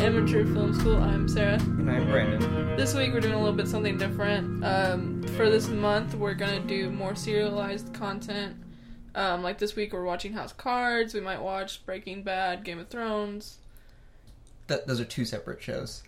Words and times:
Amateur 0.00 0.44
Film 0.44 0.72
School. 0.72 0.96
I'm 0.96 1.28
Sarah. 1.28 1.58
And 1.60 1.90
I'm 1.90 2.08
Brandon. 2.08 2.76
This 2.76 2.94
week 2.94 3.12
we're 3.12 3.20
doing 3.20 3.34
a 3.34 3.38
little 3.38 3.54
bit 3.54 3.66
something 3.66 3.98
different. 3.98 4.64
Um, 4.64 5.22
for 5.36 5.50
this 5.50 5.68
month, 5.68 6.14
we're 6.14 6.34
gonna 6.34 6.60
do 6.60 6.90
more 6.90 7.14
serialized 7.16 7.92
content. 7.92 8.56
Um, 9.14 9.42
like 9.42 9.58
this 9.58 9.74
week, 9.74 9.92
we're 9.92 10.04
watching 10.04 10.32
House 10.32 10.52
Cards. 10.52 11.14
We 11.14 11.20
might 11.20 11.42
watch 11.42 11.84
Breaking 11.84 12.22
Bad, 12.22 12.64
Game 12.64 12.78
of 12.78 12.88
Thrones. 12.88 13.58
Th- 14.68 14.80
those 14.86 15.00
are 15.00 15.04
two 15.04 15.24
separate 15.24 15.60
shows. 15.62 16.04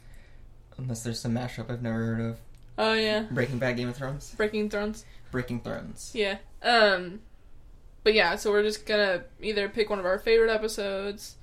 Unless 0.78 1.02
there's 1.02 1.20
some 1.20 1.34
mashup 1.34 1.70
I've 1.70 1.82
never 1.82 1.98
heard 1.98 2.20
of. 2.20 2.38
Oh 2.78 2.94
yeah, 2.94 3.26
Breaking 3.30 3.58
Bad, 3.58 3.76
Game 3.76 3.88
of 3.88 3.96
Thrones, 3.96 4.34
Breaking 4.36 4.70
Thrones. 4.70 5.04
Breaking 5.32 5.60
Thrones. 5.60 6.12
Yeah. 6.14 6.38
Um, 6.62 7.20
but 8.04 8.14
yeah, 8.14 8.36
so 8.36 8.52
we're 8.52 8.62
just 8.62 8.86
gonna 8.86 9.24
either 9.40 9.68
pick 9.68 9.90
one 9.90 9.98
of 9.98 10.06
our 10.06 10.18
favorite 10.18 10.50
episodes, 10.50 11.36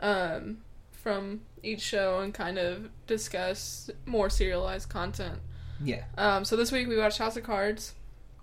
um, 0.00 0.58
from 0.92 1.42
each 1.64 1.80
show 1.80 2.20
and 2.20 2.32
kind 2.34 2.58
of 2.58 2.88
discuss 3.06 3.90
more 4.06 4.30
serialized 4.30 4.88
content. 4.88 5.38
Yeah, 5.82 6.04
Um, 6.16 6.44
so 6.44 6.56
this 6.56 6.70
week 6.72 6.86
we 6.88 6.96
watched 6.96 7.18
House 7.18 7.36
of 7.36 7.42
Cards. 7.44 7.94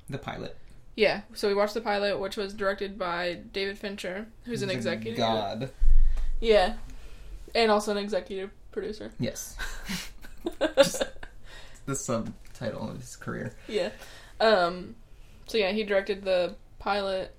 the 0.10 0.18
pilot. 0.18 0.58
Yeah, 0.96 1.22
so 1.34 1.48
we 1.48 1.54
watched 1.54 1.74
the 1.74 1.82
pilot, 1.82 2.20
which 2.20 2.36
was 2.36 2.54
directed 2.54 3.00
by 3.00 3.40
David 3.54 3.78
Fincher, 3.80 4.28
who's 4.46 4.62
an 4.62 4.68
The 4.68 4.74
executive. 4.76 5.18
God. 5.18 5.72
Yeah, 6.42 6.74
and 7.56 7.72
also 7.72 7.92
an 7.92 7.98
executive 7.98 8.52
producer. 8.72 9.12
Yes. 9.20 9.56
The 11.86 11.96
subtitle 11.96 12.90
of 12.90 12.98
his 13.00 13.16
career. 13.16 13.54
yeah. 13.68 13.90
Um. 14.40 14.96
So 15.48 15.58
yeah, 15.58 15.72
he 15.72 15.84
directed 15.84 16.24
the 16.24 16.56
pilot. 16.80 17.36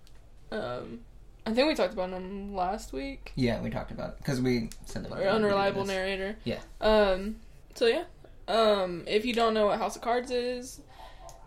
Um, 0.51 1.01
I 1.45 1.53
think 1.53 1.67
we 1.69 1.75
talked 1.75 1.93
about 1.93 2.11
him 2.11 2.55
last 2.55 2.93
week. 2.93 3.33
Yeah, 3.35 3.61
we 3.61 3.71
talked 3.71 3.91
about 3.91 4.11
it 4.11 4.19
because 4.19 4.41
we 4.41 4.71
said 4.85 5.05
that. 5.05 5.11
we 5.11 5.17
Or 5.17 5.19
were 5.19 5.25
gonna 5.25 5.39
do 5.41 5.45
unreliable 5.47 5.85
narrator. 5.85 6.37
Yeah. 6.45 6.61
Um. 6.81 7.37
So 7.75 7.87
yeah. 7.87 8.05
Um. 8.49 9.05
If 9.07 9.25
you 9.25 9.35
don't 9.35 9.55
know 9.55 9.67
what 9.67 9.79
House 9.79 9.97
of 9.97 10.03
Cards 10.03 10.31
is, 10.31 10.81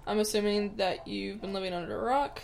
I'm 0.06 0.20
assuming 0.20 0.76
that 0.78 1.08
you've 1.08 1.40
been 1.42 1.54
living 1.54 1.74
under 1.74 1.98
a 1.98 2.04
rock. 2.04 2.42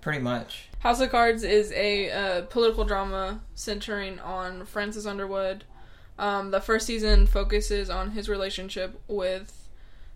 Pretty 0.00 0.20
much. 0.20 0.68
House 0.80 1.00
of 1.00 1.10
Cards 1.10 1.42
is 1.42 1.72
a 1.72 2.10
uh, 2.10 2.42
political 2.42 2.84
drama 2.84 3.40
centering 3.54 4.20
on 4.20 4.64
Francis 4.66 5.04
Underwood. 5.06 5.64
Um, 6.18 6.50
the 6.52 6.60
first 6.60 6.86
season 6.86 7.26
focuses 7.26 7.90
on 7.90 8.12
his 8.12 8.28
relationship 8.28 9.00
with 9.08 9.68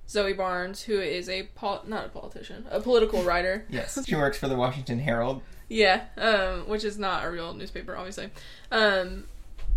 Zoe 0.09 0.33
Barnes, 0.33 0.83
who 0.83 1.01
is 1.01 1.29
a 1.29 1.45
pol- 1.55 1.83
not 1.87 2.07
a 2.07 2.09
politician, 2.09 2.67
a 2.71 2.81
political 2.81 3.23
writer. 3.25 3.67
Yes. 3.69 3.99
she 4.07 4.15
works 4.15 4.39
for 4.39 4.47
the 4.49 4.55
Washington 4.55 5.01
Herald. 5.01 5.43
Yeah, 5.71 6.03
um, 6.19 6.69
which 6.69 6.85
is 6.85 6.99
not 6.99 7.25
a 7.25 7.31
real 7.31 7.55
newspaper, 7.55 7.97
obviously. 7.97 8.31
Um, 8.71 9.25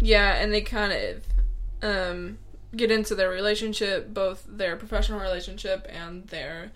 yeah, 0.02 0.33
and 0.41 0.52
they 0.52 0.61
kind 0.61 0.91
of 0.91 1.23
um, 1.83 2.39
get 2.75 2.89
into 2.91 3.13
their 3.13 3.30
relationship, 3.30 4.11
both 4.14 4.44
their 4.47 4.75
professional 4.75 5.19
relationship 5.19 5.86
and 5.88 6.27
their 6.27 6.71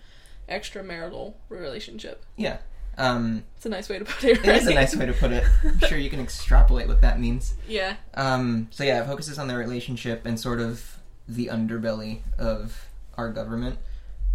extramarital 0.48 1.34
relationship. 1.48 2.24
Yeah. 2.36 2.58
Um, 2.96 3.44
It's 3.56 3.66
a 3.66 3.68
nice 3.68 3.88
way 3.88 3.98
to 3.98 4.04
put 4.04 4.24
it. 4.24 4.38
it 4.44 4.56
is 4.56 4.66
a 4.66 4.74
nice 4.74 4.94
way 4.96 5.06
to 5.06 5.12
put 5.12 5.32
it. 5.32 5.44
I'm 5.64 5.78
sure 5.80 5.98
you 5.98 6.10
can 6.10 6.20
extrapolate 6.20 6.88
what 6.88 7.00
that 7.00 7.20
means. 7.20 7.54
Yeah. 7.68 7.96
Um, 8.14 8.68
so 8.70 8.84
yeah, 8.84 9.02
it 9.02 9.06
focuses 9.06 9.38
on 9.38 9.48
their 9.48 9.58
relationship 9.58 10.26
and 10.26 10.38
sort 10.38 10.60
of 10.60 10.98
the 11.28 11.46
underbelly 11.46 12.22
of 12.38 12.86
our 13.16 13.30
government. 13.32 13.78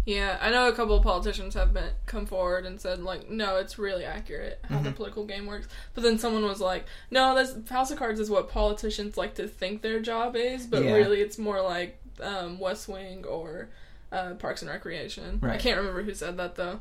Yeah, 0.06 0.36
I 0.40 0.50
know 0.50 0.68
a 0.68 0.72
couple 0.72 0.94
of 0.96 1.02
politicians 1.02 1.54
have 1.54 1.72
been 1.72 1.90
come 2.04 2.26
forward 2.26 2.66
and 2.66 2.78
said 2.78 3.00
like, 3.02 3.30
no, 3.30 3.56
it's 3.56 3.78
really 3.78 4.04
accurate 4.04 4.58
how 4.68 4.80
the 4.80 4.90
Mhm. 4.90 4.96
political 4.96 5.24
game 5.24 5.46
works. 5.46 5.66
But 5.94 6.02
then 6.04 6.18
someone 6.18 6.44
was 6.44 6.60
like, 6.60 6.84
no, 7.10 7.34
this 7.34 7.56
House 7.70 7.90
of 7.90 7.98
Cards 7.98 8.20
is 8.20 8.28
what 8.28 8.50
politicians 8.50 9.16
like 9.16 9.34
to 9.36 9.48
think 9.48 9.80
their 9.80 10.00
job 10.00 10.36
is, 10.36 10.66
but 10.66 10.84
Yeah. 10.84 10.92
really 10.94 11.20
it's 11.22 11.38
more 11.38 11.62
like 11.62 11.98
um, 12.20 12.58
West 12.60 12.86
Wing 12.86 13.24
or 13.24 13.68
uh, 14.12 14.34
Parks 14.34 14.60
and 14.62 14.70
Recreation. 14.70 15.40
I 15.42 15.56
can't 15.56 15.78
remember 15.78 16.02
who 16.02 16.14
said 16.14 16.36
that 16.36 16.54
though. 16.54 16.80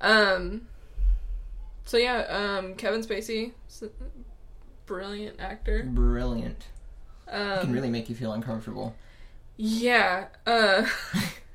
Um, 0.00 0.68
so 1.86 1.96
yeah, 1.96 2.18
um, 2.28 2.74
Kevin 2.74 3.02
Spacey, 3.02 3.52
brilliant 4.86 5.40
actor. 5.40 5.82
Brilliant. 5.84 6.66
Um, 7.30 7.60
can 7.60 7.72
really 7.72 7.90
make 7.90 8.08
you 8.08 8.14
feel 8.14 8.32
uncomfortable. 8.32 8.94
Yeah. 9.56 10.26
Uh 10.46 10.86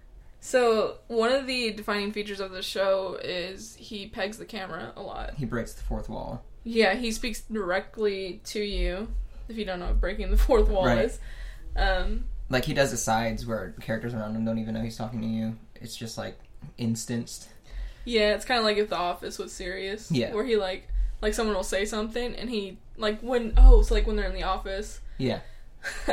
so 0.46 0.98
one 1.08 1.32
of 1.32 1.48
the 1.48 1.72
defining 1.72 2.12
features 2.12 2.42
of 2.42 2.52
the 2.52 2.62
show 2.62 3.18
is 3.24 3.76
he 3.76 4.08
pegs 4.08 4.38
the 4.38 4.44
camera 4.46 4.92
a 4.98 5.02
lot. 5.02 5.36
He 5.36 5.46
breaks 5.46 5.72
the 5.74 5.84
fourth 5.84 6.10
wall. 6.10 6.44
Yeah, 6.66 6.96
he 6.96 7.14
speaks 7.14 7.40
directly 7.42 8.42
to 8.48 8.60
you. 8.60 9.08
If 9.48 9.56
you 9.58 9.64
don't 9.64 9.80
know 9.80 9.86
what 9.88 10.02
breaking 10.02 10.32
the 10.32 10.38
fourth 10.38 10.68
wall 10.68 10.86
Right. 10.86 11.06
is. 11.06 11.20
Um 11.78 12.26
Like 12.50 12.66
he 12.66 12.74
does 12.74 12.92
asides 12.92 13.46
where 13.46 13.74
characters 13.80 14.14
around 14.14 14.36
him 14.36 14.44
don't 14.44 14.60
even 14.60 14.74
know 14.74 14.82
he's 14.82 14.98
talking 14.98 15.22
to 15.22 15.28
you. 15.28 15.56
It's 15.76 15.96
just 15.96 16.18
like 16.18 16.38
instanced. 16.78 17.48
yeah, 18.04 18.34
it's 18.36 18.44
kind 18.44 18.58
of 18.60 18.66
like 18.66 18.76
if 18.78 18.90
The 18.90 18.98
Office 18.98 19.38
was 19.40 19.54
serious. 19.54 20.12
Yeah. 20.12 20.34
Where 20.34 20.44
he 20.44 20.58
like 20.58 20.90
like 21.22 21.34
someone 21.34 21.56
will 21.56 21.64
say 21.64 21.86
something 21.86 22.36
and 22.36 22.50
he 22.50 22.78
like 22.98 23.22
when 23.22 23.54
oh 23.56 23.80
it's 23.80 23.92
like 23.92 24.06
when 24.06 24.18
they're 24.18 24.28
in 24.28 24.36
the 24.36 24.44
office 24.44 25.00
Yeah. 25.18 25.40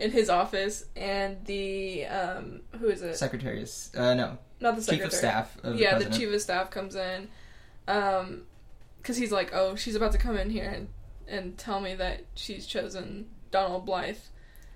in 0.00 0.10
his 0.10 0.28
office 0.30 0.84
and 0.96 1.44
the 1.44 2.06
um 2.06 2.60
who 2.78 2.88
is 2.88 3.02
it? 3.02 3.16
Secretary 3.16 3.62
is 3.62 3.90
uh 3.96 4.14
no. 4.14 4.38
Not 4.60 4.76
the 4.76 4.80
Chief 4.82 4.86
secretary. 5.00 5.06
of 5.06 5.12
staff 5.12 5.56
of 5.62 5.78
yeah, 5.80 5.98
the 5.98 6.04
the 6.06 6.10
chief 6.18 6.32
of 6.34 6.40
staff 6.42 6.70
comes 6.70 6.94
in, 6.94 7.28
um, 7.88 8.42
because 8.98 9.16
he's 9.16 9.32
like, 9.32 9.52
oh, 9.54 9.74
she's 9.76 9.94
about 9.94 10.12
to 10.12 10.18
come 10.18 10.36
in 10.36 10.50
here 10.50 10.68
and 10.68 10.88
and 11.28 11.56
tell 11.56 11.80
me 11.80 11.94
that 11.94 12.24
she's 12.34 12.66
chosen 12.66 13.26
Donald 13.50 13.86
Blythe 13.86 14.18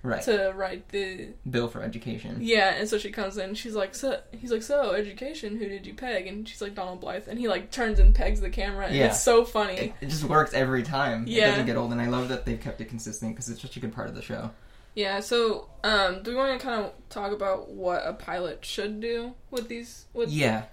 right. 0.03 0.23
to 0.23 0.53
write 0.55 0.89
the 0.89 1.29
Bill 1.49 1.67
for 1.67 1.83
education. 1.83 2.37
yeah, 2.41 2.75
and 2.75 2.87
so 2.89 2.97
she 2.97 3.11
comes 3.11 3.37
in, 3.37 3.53
she's 3.55 3.75
like, 3.75 3.93
so 3.93 4.19
he's 4.31 4.51
like, 4.51 4.63
so 4.63 4.93
education, 4.93 5.57
who 5.57 5.67
did 5.67 5.85
you 5.85 5.93
peg? 5.93 6.25
And 6.27 6.47
she's 6.47 6.61
like, 6.61 6.73
Donald 6.73 7.01
Blythe, 7.01 7.27
and 7.27 7.37
he 7.37 7.47
like 7.47 7.71
turns 7.71 7.99
and 7.99 8.15
pegs 8.15 8.41
the 8.41 8.49
camera, 8.49 8.87
and 8.87 8.95
Yeah. 8.95 9.07
it's 9.07 9.21
so 9.21 9.43
funny. 9.45 9.73
It, 9.75 9.93
it 10.01 10.07
just 10.09 10.23
works 10.23 10.53
every 10.53 10.81
time. 10.83 11.25
Yeah. 11.27 11.47
It 11.47 11.49
doesn't 11.51 11.65
get 11.67 11.75
old 11.77 11.91
and 11.91 12.01
I 12.01 12.07
love 12.07 12.29
that 12.29 12.45
they've 12.45 12.59
kept 12.59 12.79
it 12.81 12.85
consistent 12.89 13.33
because 13.35 13.49
it's 13.49 13.61
such 13.61 13.77
a 13.77 13.79
good 13.79 13.93
part 13.93 14.07
of 14.07 14.15
the 14.15 14.21
show. 14.21 14.49
Yeah, 14.95 15.19
so 15.19 15.69
um, 15.83 16.23
do 16.23 16.31
we 16.31 16.37
want 16.37 16.57
to 16.57 16.65
kind 16.65 16.85
of 16.85 16.93
talk 17.09 17.33
about 17.33 17.69
what 17.69 18.01
a 18.05 18.13
pilot 18.13 18.63
should 18.63 19.01
do 19.01 19.33
with 19.51 19.67
these? 19.67 20.05
With 20.13 20.29
Yeah. 20.29 20.63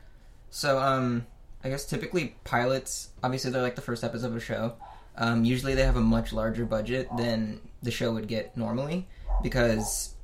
So, 0.51 0.79
um, 0.79 1.27
I 1.65 1.69
guess 1.69 1.85
typically 1.85 2.37
pilots, 2.45 3.11
obviously 3.23 3.51
they're 3.51 3.63
like 3.63 3.75
the 3.75 3.83
first 3.83 4.05
episode 4.05 4.29
of 4.29 4.37
a 4.37 4.41
show. 4.41 4.75
Um, 5.17 5.45
usually 5.45 5.75
they 5.75 5.85
have 5.85 5.97
a 5.97 6.01
much 6.01 6.33
larger 6.33 6.65
budget 6.65 7.09
than 7.17 7.61
the 7.83 7.91
show 7.91 8.13
would 8.13 8.29
get 8.29 8.57
normally 8.57 9.09
because 9.43 10.15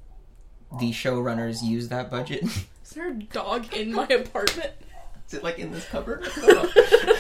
the 0.78 0.92
showrunners 0.92 1.62
use 1.62 1.88
that 1.88 2.10
budget. 2.10 2.44
is 2.44 2.90
there 2.94 3.08
a 3.08 3.14
dog 3.14 3.74
in 3.74 3.92
my 3.92 4.06
apartment? 4.10 4.72
Is 5.26 5.34
it 5.34 5.42
like 5.42 5.58
in 5.58 5.72
this 5.72 5.86
cupboard? 5.88 6.26
I 6.36 6.40
don't 6.46 6.64
know. 6.74 7.14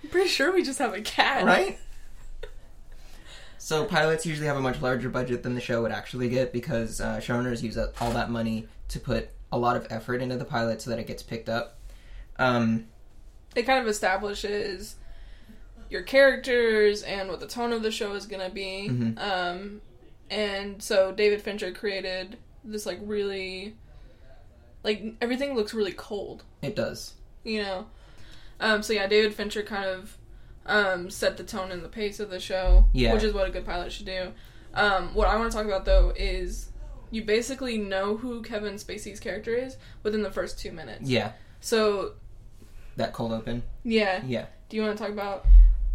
pretty 0.11 0.29
sure 0.29 0.53
we 0.53 0.63
just 0.63 0.79
have 0.79 0.93
a 0.93 1.01
cat. 1.01 1.45
right? 1.45 1.79
So 3.57 3.85
pilots 3.85 4.25
usually 4.25 4.47
have 4.47 4.57
a 4.57 4.61
much 4.61 4.81
larger 4.81 5.09
budget 5.09 5.43
than 5.43 5.53
the 5.55 5.61
show 5.61 5.81
would 5.83 5.91
actually 5.91 6.29
get 6.29 6.51
because 6.51 6.99
uh, 6.99 7.17
showrunners 7.17 7.61
use 7.61 7.77
all 7.77 8.11
that 8.11 8.29
money 8.29 8.67
to 8.89 8.99
put 8.99 9.29
a 9.51 9.57
lot 9.57 9.77
of 9.77 9.87
effort 9.89 10.21
into 10.21 10.35
the 10.37 10.45
pilot 10.45 10.81
so 10.81 10.89
that 10.89 10.99
it 10.99 11.07
gets 11.07 11.21
picked 11.23 11.47
up. 11.47 11.77
Um, 12.39 12.87
it 13.55 13.63
kind 13.63 13.79
of 13.79 13.87
establishes 13.87 14.95
your 15.89 16.01
characters 16.01 17.03
and 17.03 17.29
what 17.29 17.39
the 17.39 17.47
tone 17.47 17.71
of 17.71 17.83
the 17.83 17.91
show 17.91 18.13
is 18.13 18.25
going 18.25 18.41
to 18.47 18.53
be. 18.53 18.87
Mhm. 18.89 19.19
Um, 19.19 19.81
and 20.29 20.81
so 20.81 21.11
David 21.11 21.41
Fincher 21.41 21.71
created 21.71 22.37
this 22.63 22.85
like 22.85 22.99
really, 23.03 23.75
like 24.83 25.03
everything 25.21 25.53
looks 25.55 25.73
really 25.73 25.91
cold, 25.93 26.43
it 26.61 26.75
does. 26.75 27.13
you 27.43 27.61
know. 27.61 27.85
Um, 28.61 28.81
so 28.83 28.93
yeah, 28.93 29.07
David 29.07 29.33
Fincher 29.33 29.63
kind 29.63 29.85
of 29.85 30.17
um, 30.65 31.09
set 31.09 31.35
the 31.37 31.43
tone 31.43 31.71
and 31.71 31.83
the 31.83 31.89
pace 31.89 32.19
of 32.19 32.29
the 32.29 32.39
show, 32.39 32.85
Yeah. 32.93 33.13
which 33.13 33.23
is 33.23 33.33
what 33.33 33.47
a 33.47 33.51
good 33.51 33.65
pilot 33.65 33.91
should 33.91 34.05
do. 34.05 34.31
Um, 34.73 35.13
what 35.13 35.27
I 35.27 35.35
want 35.35 35.51
to 35.51 35.57
talk 35.57 35.65
about 35.65 35.83
though 35.85 36.13
is 36.15 36.69
you 37.09 37.23
basically 37.25 37.77
know 37.77 38.15
who 38.15 38.41
Kevin 38.41 38.75
Spacey's 38.75 39.19
character 39.19 39.53
is 39.53 39.75
within 40.03 40.21
the 40.23 40.31
first 40.31 40.57
two 40.59 40.71
minutes. 40.71 41.09
Yeah, 41.09 41.31
So 41.59 42.13
that 42.95 43.11
cold 43.13 43.33
open. 43.33 43.63
yeah, 43.83 44.21
Yeah. 44.25 44.45
do 44.69 44.77
you 44.77 44.83
want 44.83 44.97
to 44.97 45.03
talk 45.03 45.11
about 45.11 45.45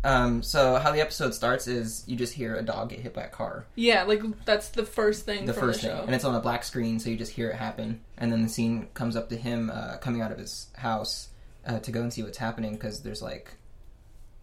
Um, 0.04 0.42
so 0.42 0.76
how 0.76 0.92
the 0.92 1.00
episode 1.00 1.34
starts 1.34 1.66
is 1.66 2.04
you 2.06 2.16
just 2.16 2.34
hear 2.34 2.54
a 2.54 2.62
dog 2.62 2.90
get 2.90 3.00
hit 3.00 3.14
by 3.14 3.22
a 3.22 3.28
car. 3.28 3.64
Yeah, 3.76 4.02
like 4.04 4.22
that's 4.44 4.68
the 4.68 4.84
first 4.84 5.24
thing 5.24 5.46
The 5.46 5.52
first 5.54 5.80
the 5.82 5.88
thing, 5.88 5.98
and 6.00 6.14
it's 6.14 6.24
on 6.24 6.34
a 6.34 6.40
black 6.40 6.62
screen, 6.64 6.98
so 7.00 7.08
you 7.10 7.16
just 7.16 7.32
hear 7.32 7.48
it 7.50 7.56
happen. 7.56 8.00
And 8.18 8.30
then 8.30 8.42
the 8.42 8.48
scene 8.48 8.88
comes 8.94 9.16
up 9.16 9.28
to 9.30 9.36
him 9.36 9.70
uh, 9.72 9.96
coming 9.96 10.20
out 10.20 10.30
of 10.32 10.38
his 10.38 10.66
house 10.76 11.28
uh, 11.66 11.78
to 11.80 11.90
go 11.92 12.00
and 12.02 12.12
see 12.12 12.22
what's 12.22 12.38
happening 12.38 12.74
because 12.74 13.02
there's 13.02 13.20
like 13.22 13.54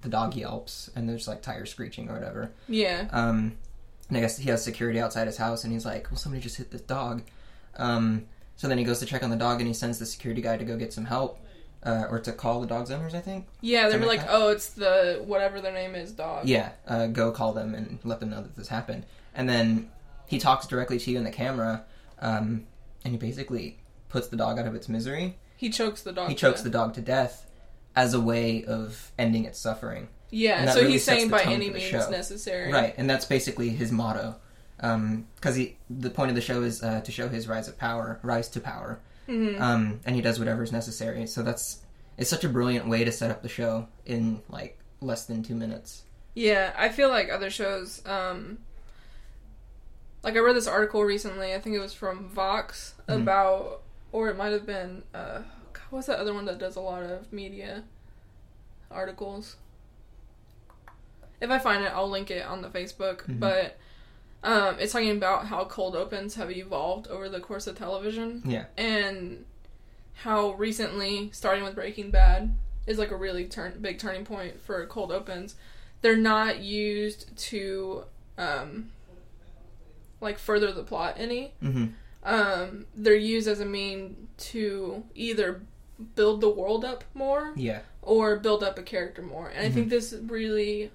the 0.01 0.09
dog 0.09 0.35
yelps 0.35 0.89
and 0.95 1.07
there's 1.07 1.27
like 1.27 1.41
tires 1.41 1.71
screeching 1.71 2.09
or 2.09 2.13
whatever. 2.13 2.51
yeah, 2.67 3.07
Um, 3.11 3.55
and 4.09 4.17
I 4.17 4.21
guess 4.21 4.37
he 4.37 4.49
has 4.49 4.63
security 4.63 4.99
outside 4.99 5.27
his 5.27 5.37
house, 5.37 5.63
and 5.63 5.71
he's 5.71 5.85
like, 5.85 6.11
"Well, 6.11 6.17
somebody 6.17 6.41
just 6.43 6.57
hit 6.57 6.71
this 6.71 6.81
dog." 6.81 7.23
Um, 7.77 8.25
so 8.57 8.67
then 8.67 8.77
he 8.77 8.83
goes 8.83 8.99
to 8.99 9.05
check 9.05 9.23
on 9.23 9.29
the 9.29 9.35
dog, 9.37 9.59
and 9.59 9.67
he 9.67 9.73
sends 9.73 9.97
the 9.99 10.05
security 10.05 10.41
guy 10.41 10.57
to 10.57 10.65
go 10.65 10.77
get 10.77 10.93
some 10.93 11.05
help. 11.05 11.39
uh, 11.85 12.05
or 12.09 12.17
to 12.17 12.31
call 12.31 12.61
the 12.61 12.67
dog's 12.67 12.91
owners. 12.91 13.13
I 13.13 13.19
think. 13.19 13.45
Yeah, 13.59 13.81
they 13.89 13.97
were 13.97 14.03
Something 14.03 14.07
like, 14.07 14.19
like 14.19 14.29
oh, 14.29 14.49
it's 14.49 14.69
the 14.69 15.21
whatever 15.25 15.59
their 15.59 15.73
name 15.73 15.95
is, 15.95 16.11
dog. 16.13 16.47
Yeah, 16.47 16.69
uh, 16.87 17.07
go 17.07 17.31
call 17.31 17.51
them 17.53 17.75
and 17.75 17.99
let 18.05 18.19
them 18.21 18.29
know 18.29 18.41
that 18.41 18.55
this 18.55 18.69
happened. 18.69 19.05
And 19.35 19.49
then 19.49 19.89
he 20.27 20.39
talks 20.39 20.65
directly 20.67 20.97
to 20.99 21.11
you 21.11 21.17
in 21.17 21.23
the 21.25 21.31
camera, 21.31 21.83
um, 22.19 22.65
and 23.03 23.11
he 23.13 23.17
basically 23.17 23.79
puts 24.07 24.27
the 24.27 24.37
dog 24.37 24.59
out 24.59 24.65
of 24.65 24.75
its 24.75 24.87
misery. 24.87 25.35
He 25.55 25.69
chokes 25.69 26.01
the 26.01 26.11
dog. 26.11 26.29
He 26.29 26.35
chokes 26.35 26.61
the 26.61 26.69
dog 26.69 26.93
to 26.95 27.01
death 27.01 27.49
as 27.95 28.13
a 28.13 28.19
way 28.19 28.63
of 28.65 29.11
ending 29.17 29.45
its 29.45 29.59
suffering. 29.59 30.07
Yeah, 30.31 30.71
so 30.71 30.79
really 30.79 30.93
he's 30.93 31.03
saying 31.03 31.29
by 31.29 31.43
any 31.43 31.69
means 31.69 31.83
show. 31.83 32.09
necessary. 32.09 32.71
Right, 32.71 32.95
and 32.97 33.07
that's 33.09 33.25
basically 33.25 33.69
his 33.69 33.91
motto. 33.91 34.35
Because 34.77 35.55
he, 35.55 35.77
the 35.89 36.09
point 36.09 36.29
of 36.29 36.35
the 36.35 36.41
show 36.41 36.63
is 36.63 36.83
uh, 36.83 37.01
to 37.01 37.11
show 37.11 37.29
his 37.29 37.47
rise 37.47 37.67
of 37.67 37.77
power, 37.77 38.19
rise 38.23 38.49
to 38.49 38.59
power, 38.59 38.99
hmm 39.27 39.55
um, 39.61 39.99
and 40.05 40.15
he 40.15 40.21
does 40.21 40.39
whatever 40.39 40.63
is 40.63 40.71
necessary. 40.73 41.25
So 41.27 41.43
that's 41.43 41.79
it's 42.17 42.29
such 42.29 42.43
a 42.43 42.49
brilliant 42.49 42.87
way 42.89 43.03
to 43.05 43.11
set 43.11 43.31
up 43.31 43.41
the 43.43 43.47
show 43.49 43.87
in 44.05 44.41
like 44.49 44.77
less 44.99 45.25
than 45.25 45.41
two 45.43 45.55
minutes. 45.55 46.03
Yeah, 46.33 46.73
I 46.75 46.89
feel 46.89 47.09
like 47.09 47.29
other 47.29 47.49
shows, 47.51 48.01
um, 48.05 48.57
like 50.23 50.35
I 50.35 50.39
read 50.39 50.55
this 50.55 50.67
article 50.67 51.03
recently. 51.03 51.53
I 51.53 51.59
think 51.59 51.75
it 51.75 51.79
was 51.79 51.93
from 51.93 52.27
Vox 52.29 52.95
Mhm. 53.07 53.21
about, 53.21 53.82
or 54.13 54.29
it 54.29 54.37
might 54.37 54.53
have 54.53 54.65
been, 54.65 55.03
uh, 55.13 55.41
what's 55.89 56.07
that 56.07 56.19
other 56.19 56.33
one 56.33 56.45
that 56.45 56.57
does 56.59 56.77
a 56.77 56.79
lot 56.81 57.03
of 57.03 57.33
media 57.33 57.83
articles? 58.89 59.57
If 61.41 61.49
I 61.49 61.59
find 61.59 61.83
it, 61.83 61.91
I'll 61.93 62.09
link 62.09 62.31
it 62.31 62.45
on 62.45 62.61
the 62.61 62.69
Facebook. 62.69 63.25
Mhm. 63.25 63.39
But 63.41 63.77
um, 64.43 64.77
it's 64.79 64.93
talking 64.93 65.11
about 65.11 65.47
how 65.47 65.65
cold 65.65 65.95
opens 65.95 66.35
have 66.35 66.51
evolved 66.51 67.07
over 67.07 67.27
the 67.27 67.39
course 67.39 67.65
of 67.67 67.77
television 67.77 68.41
Yeah, 68.45 68.65
and 68.77 69.45
how 70.15 70.51
recently, 70.53 71.29
starting 71.31 71.63
with 71.63 71.75
Breaking 71.75 72.11
Bad, 72.11 72.55
is 72.85 72.97
like 72.97 73.11
a 73.11 73.15
really 73.15 73.45
turn 73.45 73.77
big 73.81 73.99
turning 73.99 74.25
point 74.25 74.61
for 74.61 74.85
cold 74.85 75.11
opens. 75.11 75.55
They're 76.01 76.17
not 76.17 76.59
used 76.59 77.35
to 77.49 78.03
um, 78.37 78.91
like 80.21 80.37
further 80.37 80.71
the 80.71 80.83
plot 80.83 81.15
any. 81.17 81.53
hmm 81.61 81.85
Um, 82.23 82.85
they're 82.95 83.15
used 83.15 83.47
as 83.47 83.59
a 83.59 83.65
mean 83.65 84.27
to 84.37 85.03
either 85.13 85.61
build 86.15 86.41
the 86.41 86.49
world 86.49 86.83
up 86.85 87.03
more 87.13 87.53
yeah, 87.55 87.79
or 88.01 88.37
build 88.37 88.63
up 88.63 88.77
a 88.79 88.81
character 88.83 89.21
more. 89.21 89.49
And 89.49 89.65
I 89.65 89.69
think 89.69 89.89
this 89.89 90.13
really 90.27 90.91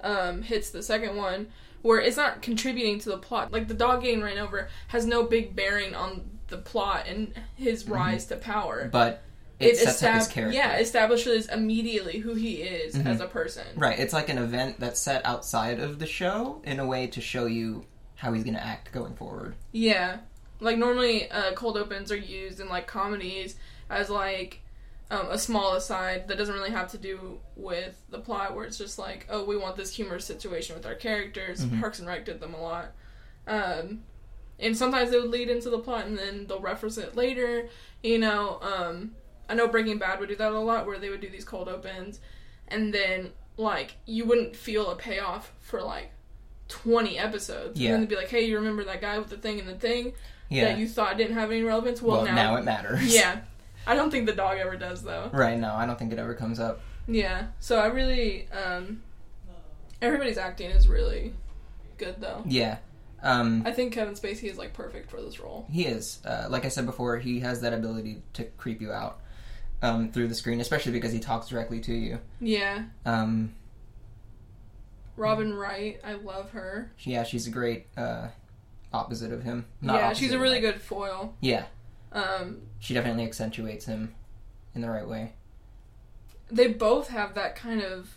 um, 0.00 0.42
hits 0.42 0.70
the 0.70 0.82
second 0.82 1.16
one 1.16 1.48
where 1.82 1.98
it's 2.00 2.16
not 2.16 2.42
contributing 2.42 2.98
to 3.00 3.10
the 3.10 3.18
plot. 3.18 3.52
Like 3.52 3.68
the 3.68 3.74
dog 3.74 4.02
getting 4.02 4.22
ran 4.22 4.38
over 4.38 4.68
has 4.88 5.06
no 5.06 5.24
big 5.24 5.54
bearing 5.56 5.94
on 5.94 6.22
the 6.48 6.58
plot 6.58 7.06
and 7.08 7.32
his 7.56 7.88
rise 7.88 8.26
to 8.26 8.36
power. 8.36 8.88
but 8.92 9.22
it, 9.58 9.76
sets 9.78 10.02
up 10.02 10.14
his 10.14 10.28
character. 10.28 10.54
Yeah, 10.54 10.76
establishes 10.78 11.48
immediately 11.48 12.18
who 12.18 12.34
he 12.34 12.56
is 12.56 12.94
Mhm. 12.94 13.06
as 13.06 13.20
a 13.20 13.26
person. 13.26 13.66
Right, 13.76 13.98
it's 13.98 14.12
like 14.12 14.28
an 14.28 14.36
event 14.38 14.78
that's 14.78 15.00
set 15.00 15.24
outside 15.24 15.80
of 15.80 15.98
the 15.98 16.06
show 16.06 16.60
in 16.64 16.78
a 16.78 16.86
way 16.86 17.06
to 17.08 17.20
show 17.22 17.46
you 17.46 17.86
how 18.16 18.32
he's 18.34 18.44
going 18.44 18.54
to 18.54 18.64
act 18.64 18.92
going 18.92 19.14
forward. 19.14 19.54
Yeah. 19.72 20.18
Like 20.60 20.78
normally 20.78 21.30
uh, 21.30 21.52
cold 21.52 21.76
opens 21.76 22.10
are 22.10 22.16
used 22.16 22.60
in 22.60 22.68
like 22.68 22.86
comedies 22.86 23.56
as 23.90 24.08
like 24.10 24.60
um, 25.10 25.28
a 25.30 25.38
small 25.38 25.74
aside 25.74 26.28
that 26.28 26.38
doesn't 26.38 26.54
really 26.54 26.70
have 26.70 26.90
to 26.92 26.98
do 26.98 27.38
with 27.54 28.00
the 28.10 28.18
plot 28.18 28.54
where 28.56 28.64
it's 28.64 28.78
just 28.78 28.98
like, 28.98 29.26
oh, 29.30 29.44
we 29.44 29.56
want 29.56 29.76
this 29.76 29.94
humorous 29.94 30.24
situation 30.24 30.74
with 30.74 30.84
our 30.86 30.94
characters. 30.94 31.64
Mhm. 31.64 31.80
Parks 31.80 31.98
and 31.98 32.08
Rec 32.08 32.24
did 32.24 32.40
them 32.40 32.54
a 32.54 32.60
lot. 32.60 32.92
Um, 33.46 34.02
and 34.58 34.76
sometimes 34.76 35.10
they 35.10 35.20
would 35.20 35.30
lead 35.30 35.48
into 35.50 35.70
the 35.70 35.78
plot 35.78 36.06
and 36.06 36.18
then 36.18 36.46
they'll 36.46 36.60
reference 36.60 36.98
it 36.98 37.14
later. 37.14 37.68
You 38.02 38.18
know, 38.18 38.58
um, 38.62 39.12
I 39.48 39.54
know 39.54 39.68
Breaking 39.68 39.98
Bad 39.98 40.18
would 40.18 40.28
do 40.28 40.36
that 40.36 40.50
a 40.52 40.58
lot 40.58 40.86
where 40.86 40.98
they 40.98 41.10
would 41.10 41.20
do 41.20 41.28
these 41.28 41.44
cold 41.44 41.68
opens 41.68 42.18
and 42.68 42.92
then 42.92 43.30
like 43.56 43.94
you 44.06 44.24
wouldn't 44.24 44.56
feel 44.56 44.90
a 44.90 44.96
payoff 44.96 45.52
for 45.60 45.82
like 45.82 46.10
20 46.68 47.16
episodes. 47.18 47.78
Yeah. 47.78 47.90
And 47.90 47.94
then 47.94 48.00
they'd 48.00 48.08
be 48.08 48.16
like, 48.16 48.28
hey, 48.30 48.44
you 48.44 48.56
remember 48.56 48.82
that 48.84 49.00
guy 49.00 49.18
with 49.18 49.28
the 49.28 49.36
thing 49.36 49.60
and 49.60 49.68
the 49.68 49.74
thing 49.76 50.14
Yeah. 50.48 50.64
that 50.64 50.78
you 50.78 50.88
thought 50.88 51.16
didn't 51.16 51.34
have 51.34 51.50
any 51.50 51.62
relevance? 51.62 52.00
Well, 52.00 52.22
well, 52.22 52.34
now, 52.34 52.56
it 52.56 52.64
matters. 52.64 53.14
yeah. 53.14 53.40
I 53.86 53.94
don't 53.94 54.10
think 54.10 54.26
the 54.26 54.32
dog 54.32 54.58
ever 54.58 54.76
does 54.76 55.02
though. 55.02 55.30
Right, 55.32 55.58
no, 55.58 55.72
I 55.74 55.86
don't 55.86 55.98
think 55.98 56.12
it 56.12 56.18
ever 56.18 56.34
comes 56.34 56.58
up. 56.60 56.80
Yeah. 57.08 57.46
So 57.60 57.78
I 57.78 57.86
really 57.86 58.48
um 58.50 59.02
everybody's 60.02 60.38
acting 60.38 60.70
is 60.70 60.88
really 60.88 61.32
good 61.98 62.16
though. 62.20 62.42
Yeah. 62.46 62.78
Um, 63.22 63.62
I 63.64 63.72
think 63.72 63.92
Kevin 63.92 64.14
Spacey 64.14 64.44
is 64.44 64.58
like 64.58 64.72
perfect 64.72 65.10
for 65.10 65.20
this 65.20 65.40
role. 65.40 65.66
he 65.70 65.84
is. 65.86 66.20
Uh, 66.24 66.46
like 66.50 66.64
I 66.64 66.68
said 66.68 66.84
before, 66.86 67.16
he 67.18 67.40
has 67.40 67.60
that 67.62 67.72
ability 67.72 68.22
to 68.34 68.44
creep 68.44 68.80
you 68.80 68.92
out 68.92 69.20
um, 69.82 70.12
through 70.12 70.28
the 70.28 70.34
screen, 70.34 70.60
especially 70.60 70.92
because 70.92 71.12
he 71.12 71.18
talks 71.18 71.48
directly 71.48 71.80
to 71.80 71.94
you. 71.94 72.18
Yeah. 72.40 72.84
Um, 73.04 73.54
Robin 75.16 75.54
Wright, 75.54 75.98
I 76.04 76.14
love 76.14 76.50
her. 76.50 76.92
yeah, 77.00 77.22
she's 77.22 77.46
a 77.46 77.50
great 77.50 77.86
uh, 77.96 78.28
opposite 78.92 79.32
of 79.32 79.42
him. 79.42 79.66
Not 79.80 79.96
yeah, 79.96 80.12
she's 80.12 80.32
a 80.32 80.38
really 80.38 80.60
good 80.60 80.80
foil. 80.80 81.34
Yeah, 81.40 81.64
Um 82.12 82.62
she 82.78 82.94
definitely 82.94 83.24
accentuates 83.24 83.84
him 83.86 84.14
in 84.74 84.80
the 84.80 84.90
right 84.90 85.06
way. 85.08 85.32
they 86.50 86.68
both 86.68 87.08
have 87.08 87.34
that 87.34 87.56
kind 87.56 87.82
of 87.82 88.16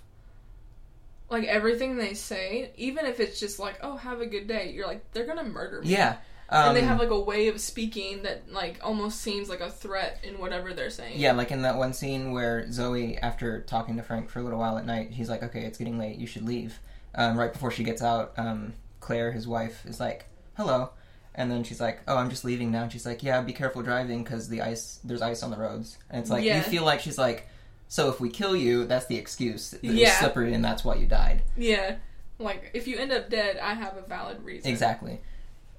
like 1.30 1.44
everything 1.46 1.98
they 1.98 2.14
say, 2.14 2.72
even 2.76 3.06
if 3.06 3.20
it's 3.20 3.40
just 3.40 3.60
like, 3.60 3.80
"Oh, 3.82 3.98
have 3.98 4.20
a 4.22 4.26
good 4.26 4.48
day," 4.48 4.72
you're 4.72 4.88
like, 4.88 5.12
"They're 5.12 5.26
gonna 5.28 5.44
murder 5.44 5.82
me." 5.82 5.90
Yeah. 5.90 6.18
Um, 6.52 6.70
and 6.70 6.78
they 6.78 6.82
have 6.82 6.98
like 6.98 7.12
a 7.12 7.20
way 7.20 7.48
of 7.48 7.62
speaking 7.62 8.24
that 8.24 8.52
like 8.52 8.80
almost 8.82 9.22
seems 9.22 9.50
like 9.50 9.60
a 9.62 9.70
threat 9.70 10.20
in 10.24 10.40
whatever 10.40 10.74
they're 10.74 10.90
saying. 10.90 11.14
Yeah, 11.20 11.34
like 11.34 11.52
in 11.52 11.62
that 11.62 11.78
one 11.78 11.94
scene 11.94 12.32
where 12.32 12.72
Zoe, 12.72 13.18
after 13.18 13.62
talking 13.62 13.98
to 13.98 14.04
Frank 14.04 14.30
for 14.30 14.40
a 14.40 14.44
little 14.44 14.58
while 14.58 14.78
at 14.80 14.86
night, 14.86 15.12
he's 15.12 15.30
like, 15.30 15.44
"Okay, 15.44 15.62
it's 15.66 15.78
getting 15.78 16.00
late. 16.00 16.18
You 16.18 16.26
should 16.26 16.44
leave." 16.44 16.80
Um, 17.14 17.38
right 17.38 17.54
before 17.54 17.70
she 17.72 17.84
gets 17.84 18.02
out, 18.02 18.34
um, 18.38 18.74
Claire, 19.00 19.32
his 19.32 19.48
wife, 19.48 19.86
is 19.86 20.00
like, 20.00 20.26
"Hello," 20.60 20.90
and 21.34 21.50
then 21.50 21.64
she's 21.64 21.80
like, 21.80 22.02
"Oh, 22.08 22.18
I'm 22.18 22.30
just 22.30 22.44
leaving 22.44 22.70
now." 22.72 22.84
And 22.84 22.92
she's 22.92 23.06
like, 23.06 23.24
"Yeah, 23.24 23.40
be 23.42 23.54
careful 23.54 23.82
driving 23.82 24.24
because 24.24 24.50
the 24.50 24.62
ice, 24.62 25.00
there's 25.04 25.22
ice 25.22 25.42
on 25.42 25.52
the 25.52 25.58
roads." 25.58 25.98
And 26.10 26.22
it's 26.22 26.30
like 26.30 26.44
Yeah. 26.44 26.58
you 26.58 26.64
feel 26.64 26.84
like 26.84 27.00
she's 27.00 27.18
like, 27.18 27.48
"So 27.88 28.10
if 28.10 28.20
we 28.20 28.30
kill 28.30 28.56
you, 28.56 28.86
that's 28.86 29.06
the 29.06 29.16
excuse. 29.18 29.72
Was 29.72 29.82
Yeah. 29.94 30.20
slippery, 30.20 30.54
and 30.54 30.64
that's 30.64 30.84
why 30.84 30.96
you 30.96 31.08
died." 31.08 31.44
Yeah. 31.56 31.96
Like 32.38 32.72
if 32.74 32.88
you 32.88 32.98
end 32.98 33.12
up 33.12 33.30
dead, 33.30 33.58
I 33.58 33.74
have 33.74 33.98
a 33.98 34.02
valid 34.02 34.44
reason. 34.44 34.70
Exactly. 34.70 35.22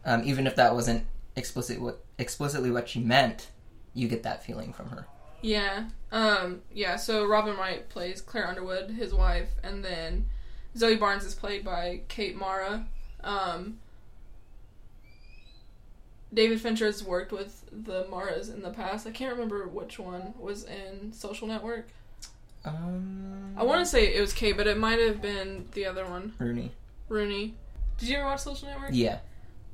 Um, 0.04 0.22
even 0.24 0.46
if 0.46 0.56
that 0.56 0.74
wasn't 0.74 1.06
explicit 1.36 1.80
what 1.80 2.02
explicitly 2.18 2.70
what 2.70 2.88
she 2.88 3.00
meant, 3.00 3.48
you 3.94 4.08
get 4.08 4.22
that 4.22 4.42
feeling 4.44 4.72
from 4.72 4.88
her. 4.90 5.06
Yeah. 5.42 5.84
Um 6.12 6.62
yeah, 6.72 6.96
so 6.96 7.24
Robin 7.26 7.56
Wright 7.56 7.88
plays 7.88 8.20
Claire 8.20 8.46
Underwood, 8.48 8.90
his 8.90 9.14
wife, 9.14 9.48
and 9.62 9.84
then 9.84 10.26
Zoe 10.76 10.96
Barnes 10.96 11.24
is 11.24 11.34
played 11.34 11.64
by 11.64 12.02
Kate 12.08 12.36
Mara. 12.36 12.86
Um 13.22 13.78
David 16.32 16.60
Fincher 16.60 16.86
has 16.86 17.02
worked 17.02 17.32
with 17.32 17.64
the 17.72 18.06
Maras 18.08 18.48
in 18.48 18.62
the 18.62 18.70
past. 18.70 19.06
I 19.06 19.10
can't 19.10 19.32
remember 19.32 19.66
which 19.66 19.98
one 19.98 20.34
was 20.38 20.64
in 20.64 21.12
Social 21.12 21.48
Network. 21.48 21.88
Um, 22.64 23.54
I 23.56 23.64
want 23.64 23.80
to 23.80 23.86
say 23.86 24.14
it 24.14 24.20
was 24.20 24.32
Kate, 24.32 24.56
but 24.56 24.66
it 24.66 24.78
might 24.78 25.00
have 25.00 25.20
been 25.20 25.66
the 25.72 25.86
other 25.86 26.06
one, 26.06 26.34
Rooney. 26.38 26.72
Rooney. 27.08 27.54
Did 27.98 28.08
you 28.08 28.16
ever 28.18 28.26
watch 28.26 28.40
Social 28.40 28.68
Network? 28.68 28.90
Yeah. 28.92 29.18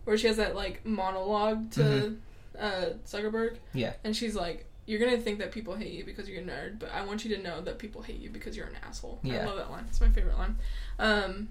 Where 0.05 0.17
she 0.17 0.29
has 0.29 0.37
that 0.37 0.55
like 0.55 0.87
monologue 0.87 1.71
to 1.73 2.17
uh, 2.59 2.87
Zuckerberg. 3.07 3.57
Yeah. 3.75 3.95
And 4.05 4.17
she's 4.17 4.35
like, 4.35 4.67
"You're 4.87 5.01
gonna 5.01 5.19
think 5.19 5.41
that 5.41 5.53
people 5.53 5.75
hate 5.75 5.93
you 5.93 6.05
because 6.05 6.29
you're 6.29 6.41
a 6.41 6.45
nerd, 6.45 6.79
but 6.79 6.93
I 6.93 7.05
want 7.05 7.25
you 7.25 7.37
to 7.37 7.43
know 7.43 7.61
that 7.61 7.79
people 7.79 8.03
hate 8.03 8.21
you 8.21 8.31
because 8.31 8.57
you're 8.57 8.67
an 8.67 8.77
asshole." 8.87 9.19
Yeah. 9.23 9.43
I 9.43 9.45
love 9.47 9.57
that 9.57 9.71
line. 9.71 9.85
It's 9.89 10.01
my 10.01 10.09
favorite 10.09 10.39
line. 10.39 10.57
Um, 10.99 11.49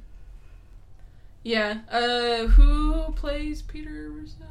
yeah. 1.43 1.79
Uh, 1.91 2.47
who 2.47 3.11
plays 3.13 3.61
Peter 3.61 4.09
Russo? 4.09 4.45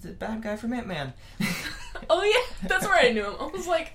The 0.00 0.08
bad 0.10 0.42
guy 0.42 0.56
from 0.56 0.72
Ant 0.72 0.86
Man. 0.86 1.12
oh 2.10 2.22
yeah, 2.22 2.68
that's 2.68 2.86
where 2.86 2.98
I 2.98 3.10
knew 3.10 3.24
him. 3.24 3.34
I 3.40 3.46
was 3.46 3.66
like, 3.66 3.94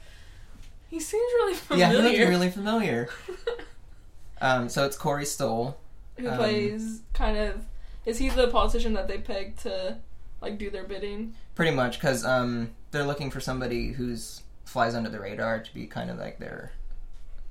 he 0.89 0.99
seems 0.99 1.31
really 1.33 1.55
familiar. 1.55 1.85
yeah, 1.93 2.01
he 2.01 2.17
looks 2.17 2.29
really 2.29 2.49
familiar. 2.49 3.09
Um, 4.41 4.67
so 4.67 4.85
it's 4.85 4.97
Corey 4.97 5.25
Stoll. 5.25 5.77
who 6.17 6.27
um, 6.27 6.37
plays 6.37 6.99
kind 7.13 7.37
of? 7.37 7.63
Is 8.05 8.17
he 8.17 8.27
the 8.27 8.49
politician 8.49 8.91
that 8.93 9.07
they 9.07 9.17
pegged 9.17 9.59
to 9.59 9.97
like 10.41 10.57
do 10.57 10.69
their 10.69 10.83
bidding? 10.83 11.33
Pretty 11.55 11.73
much, 11.73 11.97
because 11.97 12.25
um, 12.25 12.71
they're 12.91 13.05
looking 13.05 13.31
for 13.31 13.39
somebody 13.39 13.93
who's 13.93 14.43
flies 14.65 14.95
under 14.95 15.09
the 15.09 15.19
radar 15.19 15.59
to 15.63 15.73
be 15.73 15.85
kind 15.85 16.09
of 16.09 16.17
like 16.17 16.39
their 16.39 16.73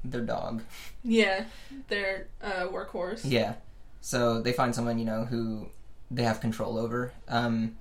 their 0.05 0.21
dog. 0.21 0.63
Yeah, 1.03 1.45
their 1.89 2.27
uh, 2.43 2.67
workhorse. 2.67 3.23
Yeah. 3.25 3.55
So 4.03 4.43
they 4.43 4.53
find 4.53 4.75
someone 4.75 4.99
you 4.99 5.07
know 5.07 5.25
who 5.25 5.71
they 6.11 6.25
have 6.25 6.41
control 6.41 6.77
over, 6.77 7.13
um, 7.29 7.77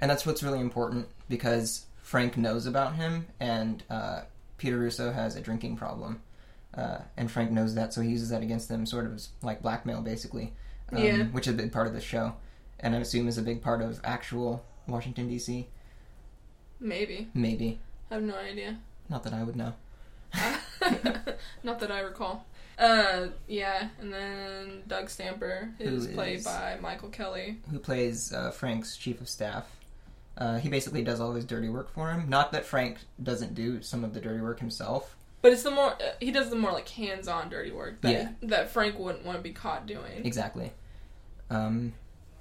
and 0.00 0.10
that's 0.10 0.24
what's 0.26 0.42
really 0.42 0.60
important 0.60 1.08
because 1.28 1.86
Frank 2.02 2.36
knows 2.36 2.66
about 2.66 2.96
him, 2.96 3.26
and 3.38 3.82
uh, 3.90 4.22
Peter 4.58 4.78
Russo 4.78 5.12
has 5.12 5.36
a 5.36 5.40
drinking 5.40 5.76
problem, 5.76 6.20
uh, 6.74 6.98
and 7.16 7.30
Frank 7.30 7.50
knows 7.50 7.74
that, 7.74 7.92
so 7.94 8.00
he 8.00 8.10
uses 8.10 8.30
that 8.30 8.42
against 8.42 8.68
them, 8.68 8.86
sort 8.86 9.06
of 9.06 9.14
as, 9.14 9.28
like 9.42 9.62
blackmail, 9.62 10.02
basically. 10.02 10.52
Um, 10.92 11.02
Yeah. 11.02 11.24
Which 11.26 11.46
is 11.46 11.54
a 11.54 11.56
big 11.56 11.72
part 11.72 11.86
of 11.86 11.92
the 11.92 12.00
show, 12.00 12.34
and 12.80 12.94
I 12.94 12.98
assume 12.98 13.28
is 13.28 13.38
a 13.38 13.42
big 13.42 13.62
part 13.62 13.80
of 13.82 14.00
actual 14.02 14.64
Washington 14.88 15.28
D.C. 15.28 15.68
Maybe. 16.80 17.28
Maybe. 17.34 17.78
I 18.10 18.14
have 18.14 18.22
no 18.22 18.34
idea. 18.36 18.78
Not 19.08 19.22
that 19.24 19.32
I 19.34 19.42
would 19.42 19.54
know. 19.56 19.74
Not 21.62 21.78
that 21.80 21.90
I 21.90 22.00
recall. 22.00 22.46
Uh, 22.78 23.26
yeah, 23.46 23.88
and 24.00 24.12
then 24.12 24.82
Doug 24.88 25.10
Stamper 25.10 25.70
is 25.78 26.06
Who 26.06 26.14
played 26.14 26.42
by 26.44 26.78
Michael 26.80 27.10
Kelly. 27.10 27.58
Who 27.70 27.78
plays 27.78 28.32
uh, 28.32 28.50
Frank's 28.50 28.96
chief 28.96 29.20
of 29.20 29.28
staff? 29.28 29.68
Uh, 30.40 30.58
he 30.58 30.70
basically 30.70 31.02
does 31.04 31.20
all 31.20 31.34
his 31.34 31.44
dirty 31.44 31.68
work 31.68 31.92
for 31.92 32.10
him. 32.10 32.28
Not 32.28 32.50
that 32.52 32.64
Frank 32.64 32.98
doesn't 33.22 33.54
do 33.54 33.82
some 33.82 34.02
of 34.02 34.14
the 34.14 34.20
dirty 34.20 34.40
work 34.40 34.58
himself. 34.58 35.14
But 35.42 35.52
it's 35.52 35.62
the 35.62 35.70
more 35.70 35.92
uh, 35.92 36.12
he 36.18 36.30
does 36.32 36.48
the 36.50 36.56
more 36.56 36.72
like 36.72 36.88
hands-on 36.88 37.50
dirty 37.50 37.70
work 37.72 38.00
that 38.00 38.10
Yeah. 38.12 38.28
that 38.42 38.70
Frank 38.70 38.98
wouldn't 38.98 39.24
want 39.24 39.38
to 39.38 39.42
be 39.42 39.52
caught 39.52 39.86
doing. 39.86 40.24
Exactly. 40.24 40.72
Um, 41.50 41.92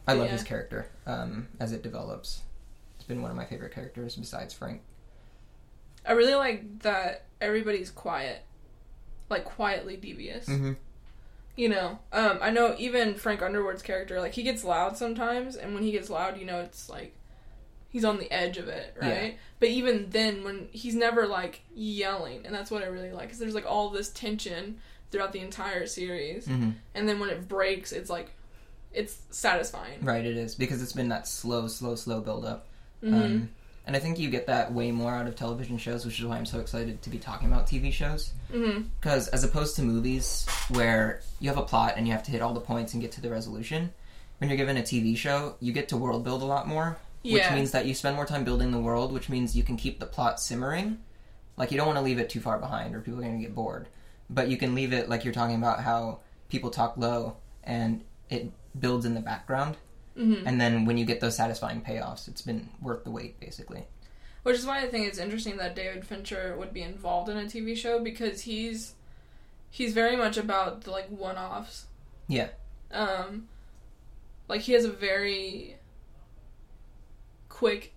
I 0.08 0.14
love 0.14 0.28
Yeah. 0.28 0.32
his 0.34 0.44
character 0.44 0.90
um, 1.06 1.50
as 1.60 1.72
it 1.74 1.84
develops. 1.84 2.42
It's 2.96 3.04
been 3.06 3.22
one 3.22 3.32
of 3.32 3.38
my 3.38 3.46
favorite 3.46 3.74
characters 3.74 4.16
besides 4.16 4.54
Frank. 4.54 4.82
I 6.06 6.14
really 6.14 6.36
like 6.36 6.80
that 6.80 7.26
everybody's 7.42 7.92
quiet, 7.92 8.44
like 9.30 9.44
quietly 9.46 9.98
devious. 9.98 10.46
Mm-hmm. 10.48 10.74
You 11.58 11.70
know, 11.70 12.00
um, 12.14 12.40
I 12.42 12.52
know 12.52 12.76
even 12.78 13.16
Frank 13.16 13.42
Underwood's 13.42 13.82
character, 13.82 14.22
like 14.22 14.34
he 14.34 14.44
gets 14.44 14.64
loud 14.64 14.96
sometimes, 14.96 15.58
and 15.58 15.74
when 15.74 15.84
he 15.84 15.92
gets 15.92 16.10
loud, 16.10 16.38
you 16.40 16.46
know, 16.46 16.62
it's 16.62 16.90
like 16.90 17.14
he's 17.90 18.06
on 18.06 18.18
the 18.20 18.32
edge 18.32 18.58
of 18.58 18.68
it, 18.68 18.96
right? 19.02 19.38
But 19.60 19.70
even 19.70 20.10
then, 20.10 20.44
when 20.44 20.68
he's 20.72 20.96
never 20.96 21.28
like 21.28 21.62
yelling, 21.76 22.46
and 22.46 22.54
that's 22.56 22.72
what 22.72 22.84
I 22.84 22.88
really 22.88 23.12
like, 23.12 23.24
because 23.28 23.40
there's 23.40 23.56
like 23.56 23.66
all 23.66 23.90
this 23.90 24.10
tension 24.10 24.78
throughout 25.12 25.34
the 25.34 25.40
entire 25.40 25.86
series, 25.88 26.48
Mm-hmm. 26.48 26.70
and 26.96 27.10
then 27.10 27.20
when 27.20 27.30
it 27.30 27.48
breaks, 27.48 27.92
it's 27.92 28.10
like 28.10 28.32
it's 28.94 29.18
satisfying. 29.32 30.00
Right, 30.02 30.26
it 30.26 30.38
is 30.38 30.56
because 30.56 30.82
it's 30.82 30.94
been 30.94 31.10
that 31.10 31.28
slow, 31.28 31.68
slow, 31.68 31.96
slow 31.96 32.22
build 32.22 32.46
up. 32.46 32.68
hmm 33.02 33.14
Um, 33.14 33.50
and 33.86 33.96
I 33.96 34.00
think 34.00 34.20
you 34.20 34.30
get 34.30 34.46
that 34.48 34.72
way 34.72 34.92
more 34.92 35.12
out 35.16 35.26
of 35.26 35.36
television 35.36 35.80
shows, 35.80 36.06
which 36.06 36.20
is 36.20 36.26
why 36.26 36.38
I'm 36.38 36.46
so 36.46 36.60
excited 36.60 37.02
to 37.02 37.10
be 37.10 37.18
talking 37.18 37.48
about 37.48 37.66
TV 37.66 37.92
shows. 37.92 38.34
Because 39.02 39.28
as 39.30 39.44
opposed 39.44 39.76
to 39.78 39.82
movies 39.82 40.46
where 40.70 41.22
you 41.40 41.50
have 41.50 41.58
a 41.58 41.64
plot 41.64 41.94
and 41.98 42.06
you 42.08 42.14
have 42.14 42.22
to 42.24 42.32
hit 42.32 42.42
all 42.44 42.54
the 42.54 42.60
points 42.60 42.94
and 42.94 43.02
get 43.02 43.12
to 43.14 43.22
the 43.22 43.32
resolution, 43.32 43.92
when 44.38 44.50
you're 44.50 44.58
given 44.58 44.78
a 44.78 44.82
TV 44.84 45.18
show, 45.18 45.56
you 45.60 45.72
get 45.74 45.90
to 45.90 45.98
world 45.98 46.24
build 46.24 46.44
a 46.44 46.46
lot 46.46 46.68
more, 46.68 46.98
which 47.24 47.34
Yeah. 47.34 47.54
means 47.56 47.72
that 47.72 47.86
you 47.86 47.94
spend 47.94 48.16
more 48.16 48.26
time 48.26 48.44
building 48.44 48.72
the 48.72 48.80
world, 48.80 49.12
which 49.12 49.30
means 49.30 49.56
you 49.56 49.64
can 49.64 49.78
keep 49.78 50.00
the 50.00 50.06
plot 50.06 50.40
simmering. 50.40 51.00
Like 51.58 51.72
you 51.72 51.78
don't 51.78 51.88
want 51.88 51.98
to 51.98 52.04
leave 52.04 52.20
it 52.20 52.30
too 52.30 52.40
far 52.40 52.58
behind, 52.60 52.96
or 52.96 53.02
people 53.02 53.20
are 53.20 53.24
going 53.24 53.38
to 53.40 53.42
get 53.46 53.54
bored. 53.56 53.88
But 54.30 54.50
you 54.50 54.58
can 54.58 54.76
leave 54.76 54.94
it 54.94 55.10
like 55.10 55.24
you're 55.26 55.34
talking 55.34 55.56
about 55.58 55.82
how 55.82 56.20
people 56.50 56.70
talk 56.70 56.96
low 56.98 57.38
and 57.64 58.04
it 58.30 58.52
builds 58.80 59.06
in 59.06 59.14
the 59.16 59.20
background, 59.22 59.78
hmm 60.16 60.44
and 60.46 60.60
then 60.62 60.86
when 60.86 60.98
you 60.98 61.06
get 61.06 61.20
those 61.20 61.36
satisfying 61.36 61.82
payoffs, 61.82 62.28
it's 62.28 62.42
been 62.42 62.70
worth 62.82 63.04
the 63.04 63.12
wait, 63.12 63.40
basically. 63.40 63.86
Which 64.44 64.56
is 64.58 64.66
why 64.66 64.80
I 64.82 64.88
think 64.88 65.08
it's 65.08 65.18
interesting 65.18 65.58
that 65.58 65.76
David 65.76 66.06
Fincher 66.06 66.56
would 66.58 66.74
be 66.74 66.82
involved 66.82 67.28
in 67.30 67.38
a 67.38 67.44
TV 67.44 67.76
show 67.76 68.00
because 68.00 68.42
he's 68.42 68.94
he's 69.70 69.94
very 69.94 70.16
much 70.16 70.38
about 70.38 70.82
the 70.82 70.92
like 70.92 71.08
one-offs. 71.10 71.86
Yeah. 72.28 72.50
Um 72.92 73.48
like 74.48 74.62
he 74.62 74.74
has 74.74 74.86
a 74.86 74.92
very 74.92 75.76
quick 77.60 77.94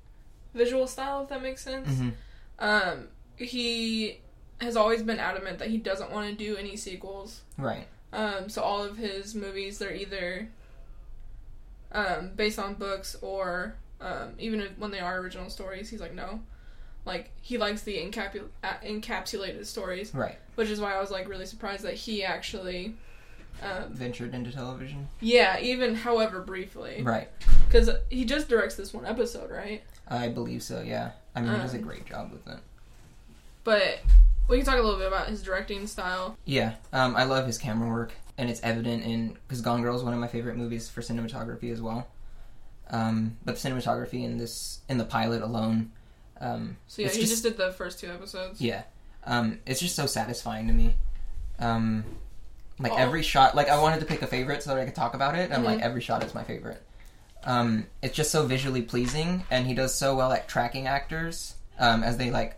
visual 0.54 0.86
style 0.88 1.22
if 1.22 1.28
that 1.28 1.40
makes 1.42 1.62
sense. 1.62 1.88
hmm 1.98 2.10
Um 2.58 3.08
he 3.36 4.18
has 4.60 4.76
always 4.76 5.02
been 5.02 5.18
adamant 5.18 5.58
that 5.60 5.68
he 5.68 5.78
doesn't 5.78 6.10
want 6.12 6.28
to 6.30 6.34
do 6.46 6.56
any 6.56 6.76
sequels. 6.76 7.42
Right. 7.56 7.86
Um 8.12 8.48
so 8.48 8.62
all 8.62 8.82
of 8.82 8.96
his 8.96 9.34
movies 9.34 9.78
they're 9.78 9.94
either 9.94 10.48
um 11.92 12.30
based 12.34 12.58
on 12.58 12.74
books 12.74 13.16
or 13.22 13.74
um 14.00 14.32
even 14.38 14.60
if, 14.60 14.78
when 14.78 14.90
they 14.90 15.00
are 15.00 15.18
original 15.20 15.48
stories 15.50 15.88
he's 15.90 16.00
like 16.00 16.14
no. 16.14 16.40
Like 17.04 17.30
he 17.40 17.58
likes 17.58 17.82
the 17.82 17.96
encapu- 17.96 18.48
uh, 18.62 18.74
encapsulated 18.84 19.66
stories, 19.66 20.14
Right. 20.14 20.38
which 20.54 20.68
is 20.70 20.80
why 20.80 20.94
I 20.94 21.00
was 21.00 21.10
like 21.10 21.28
really 21.28 21.46
surprised 21.46 21.82
that 21.84 21.94
he 21.94 22.22
actually 22.24 22.94
um 23.62 23.92
Ventured 23.92 24.34
into 24.34 24.50
television. 24.52 25.08
yeah, 25.20 25.58
even 25.60 25.94
however 25.96 26.40
briefly. 26.40 27.02
Right. 27.02 27.28
Because 27.72 27.88
he 28.10 28.26
just 28.26 28.48
directs 28.50 28.74
this 28.74 28.92
one 28.92 29.06
episode, 29.06 29.50
right? 29.50 29.82
I 30.06 30.28
believe 30.28 30.62
so. 30.62 30.82
Yeah. 30.82 31.12
I 31.34 31.40
mean, 31.40 31.52
he 31.52 31.58
does 31.58 31.72
a 31.72 31.78
Um, 31.78 31.82
great 31.84 32.04
job 32.04 32.30
with 32.30 32.46
it. 32.46 32.58
But 33.64 34.00
we 34.46 34.58
can 34.58 34.66
talk 34.66 34.78
a 34.78 34.82
little 34.82 34.98
bit 34.98 35.08
about 35.08 35.28
his 35.28 35.42
directing 35.42 35.86
style. 35.86 36.36
Yeah. 36.44 36.74
Um, 36.92 37.16
I 37.16 37.24
love 37.24 37.46
his 37.46 37.56
camera 37.56 37.88
work, 37.88 38.12
and 38.36 38.50
it's 38.50 38.60
evident 38.62 39.04
in 39.04 39.38
because 39.48 39.62
Gone 39.62 39.80
Girl 39.80 39.96
is 39.96 40.02
one 40.02 40.12
of 40.12 40.20
my 40.20 40.28
favorite 40.28 40.56
movies 40.56 40.90
for 40.90 41.00
cinematography 41.00 41.72
as 41.72 41.80
well. 41.80 42.08
Um, 42.90 43.38
but 43.44 43.56
the 43.56 43.68
cinematography 43.70 44.22
in 44.24 44.36
this 44.36 44.80
in 44.90 44.98
the 44.98 45.04
pilot 45.06 45.40
alone, 45.40 45.92
um, 46.42 46.76
So 46.88 47.00
yeah, 47.00 47.08
It's 47.08 47.16
he 47.16 47.22
just- 47.24 47.42
did 47.42 47.56
the 47.56 47.72
first 47.72 47.98
two 48.00 48.10
episodes. 48.10 48.60
yeah, 48.60 48.82
um, 49.24 49.60
it's 49.64 49.80
just 49.80 49.96
so 49.96 50.04
satisfying 50.04 50.66
to 50.66 50.74
me. 50.74 50.96
Um, 51.58 52.04
like 52.78 52.92
Oh. 52.92 52.96
every 52.96 53.22
shot, 53.22 53.54
like 53.54 53.70
I 53.70 53.80
wanted 53.80 54.00
to 54.00 54.06
pick 54.06 54.20
a 54.20 54.26
favorite 54.26 54.62
so 54.62 54.74
that 54.74 54.80
I 54.82 54.84
could 54.84 54.94
talk 54.94 55.14
about 55.14 55.36
it, 55.36 55.50
and 55.50 55.64
like 55.64 55.78
Mhm. 55.78 55.82
every 55.82 56.02
shot 56.02 56.22
is 56.22 56.34
my 56.34 56.44
favorite. 56.44 56.82
Um, 57.44 57.86
it's 58.02 58.14
just 58.16 58.30
so 58.30 58.46
visually 58.46 58.82
pleasing, 58.82 59.44
and 59.50 59.66
he 59.66 59.74
does 59.74 59.94
so 59.94 60.14
well 60.16 60.32
at 60.32 60.48
tracking 60.48 60.86
actors 60.86 61.54
um, 61.78 62.02
as 62.02 62.16
they 62.16 62.30
like, 62.30 62.56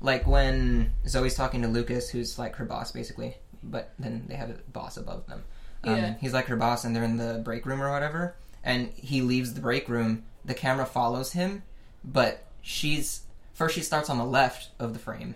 like 0.00 0.26
when 0.26 0.92
Zoe's 1.06 1.34
talking 1.34 1.62
to 1.62 1.68
Lucas, 1.68 2.08
who's 2.10 2.38
like 2.38 2.56
her 2.56 2.64
boss 2.64 2.90
basically, 2.92 3.36
but 3.62 3.92
then 3.98 4.24
they 4.28 4.34
have 4.34 4.50
a 4.50 4.54
boss 4.72 4.96
above 4.96 5.26
them. 5.26 5.44
Um, 5.84 5.96
Yeah. 5.96 6.14
He's 6.20 6.32
like 6.32 6.46
her 6.46 6.56
boss, 6.56 6.84
and 6.84 6.94
they're 6.94 7.04
in 7.04 7.16
the 7.18 7.40
break 7.44 7.64
room 7.66 7.80
or 7.82 7.90
whatever, 7.90 8.34
and 8.64 8.88
he 8.96 9.22
leaves 9.22 9.54
the 9.54 9.60
break 9.60 9.88
room. 9.88 10.24
The 10.44 10.54
camera 10.54 10.86
follows 10.86 11.32
him, 11.32 11.62
but 12.04 12.44
she's 12.62 13.22
first 13.54 13.74
she 13.74 13.80
starts 13.82 14.10
on 14.10 14.18
the 14.18 14.24
left 14.24 14.70
of 14.80 14.92
the 14.92 14.98
frame, 14.98 15.34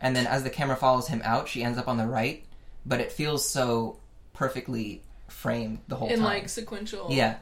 and 0.00 0.14
then 0.16 0.26
as 0.26 0.42
the 0.42 0.50
camera 0.50 0.76
follows 0.76 1.06
him 1.08 1.22
out, 1.24 1.48
she 1.48 1.62
ends 1.62 1.78
up 1.78 1.86
on 1.88 1.98
the 1.98 2.06
right. 2.06 2.44
But 2.86 3.00
it 3.00 3.10
feels 3.12 3.48
so 3.48 3.98
perfectly 4.34 5.02
framed 5.28 5.78
the 5.88 5.96
whole 5.96 6.08
And 6.08 6.16
time. 6.18 6.24
like 6.24 6.48
sequential. 6.48 7.06
yeah, 7.10 7.36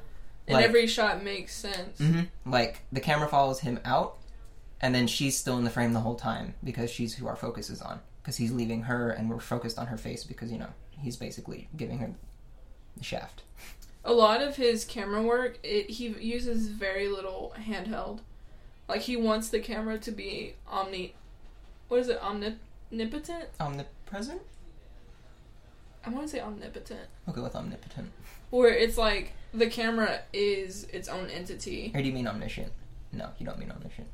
And 0.46 0.56
like- 0.56 0.64
every 0.64 0.86
shot 0.86 1.22
makes 1.22 1.54
sense. 1.54 1.98
hmm 1.98 2.22
like 2.44 2.82
the 2.92 3.00
camera 3.00 3.28
follows 3.28 3.60
him 3.60 3.78
out, 3.84 4.18
and 4.80 4.94
then 4.94 5.06
she's 5.06 5.36
still 5.38 5.56
in 5.58 5.64
the 5.64 5.70
frame 5.70 5.92
the 5.92 6.00
whole 6.00 6.16
time 6.16 6.54
because 6.64 6.90
she's 6.90 7.14
who 7.14 7.26
our 7.28 7.36
focus 7.36 7.70
is 7.70 7.80
on. 7.82 8.00
Because 8.22 8.36
he's 8.36 8.52
leaving 8.52 8.82
her, 8.82 9.10
and 9.10 9.28
we're 9.30 9.40
focused 9.40 9.78
on 9.78 9.86
her 9.88 9.96
face 9.96 10.22
because 10.24 10.50
you 10.52 10.58
know 10.58 10.70
he's 10.98 11.16
basically 11.16 11.68
giving 11.76 11.98
her 11.98 12.10
the 12.96 13.04
shaft. 13.04 13.42
A 14.04 14.12
lot 14.12 14.42
of 14.42 14.56
his 14.56 14.84
camera 14.84 15.22
work, 15.22 15.58
it, 15.62 15.90
he 15.90 16.08
uses 16.08 16.68
very 16.68 17.08
little 17.08 17.54
handheld. 17.66 18.20
Like 18.88 19.02
he 19.02 19.16
wants 19.16 19.48
the 19.48 19.60
camera 19.60 19.98
to 19.98 20.10
be 20.10 20.54
omni. 20.68 21.14
What 21.88 22.00
is 22.00 22.08
it? 22.08 22.20
Omnipotent? 22.20 23.44
Omnipresent? 23.60 24.42
I 26.04 26.10
want 26.10 26.26
to 26.26 26.28
say 26.28 26.40
omnipotent. 26.40 27.06
We'll 27.26 27.36
go 27.36 27.42
with 27.44 27.54
omnipotent. 27.54 28.10
Where 28.52 28.68
it's 28.72 28.96
like 28.98 29.32
the 29.54 29.66
camera 29.66 30.20
is 30.32 30.84
its 30.92 31.08
own 31.08 31.28
entity. 31.30 31.90
Or 31.94 32.00
do 32.02 32.06
you 32.06 32.12
mean 32.14 32.28
omniscient? 32.28 32.70
No, 33.12 33.30
you 33.38 33.46
don't 33.46 33.58
mean 33.58 33.70
omniscient. 33.70 34.06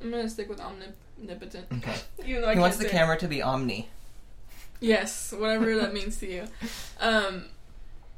I'm 0.00 0.10
gonna 0.10 0.28
stick 0.28 0.48
with 0.48 0.58
omnipotent. 0.60 1.66
Okay. 1.78 1.94
Even 2.26 2.42
though 2.42 2.48
I 2.48 2.54
he 2.54 2.60
wants 2.60 2.78
the 2.78 2.84
say 2.84 2.88
it. 2.88 2.92
camera 2.92 3.18
to 3.18 3.28
be 3.28 3.40
omni. 3.42 3.88
Yes, 4.80 5.32
whatever 5.36 5.76
that 5.76 5.92
means 5.98 6.16
to 6.18 6.26
you. 6.26 6.44
Um, 6.98 7.44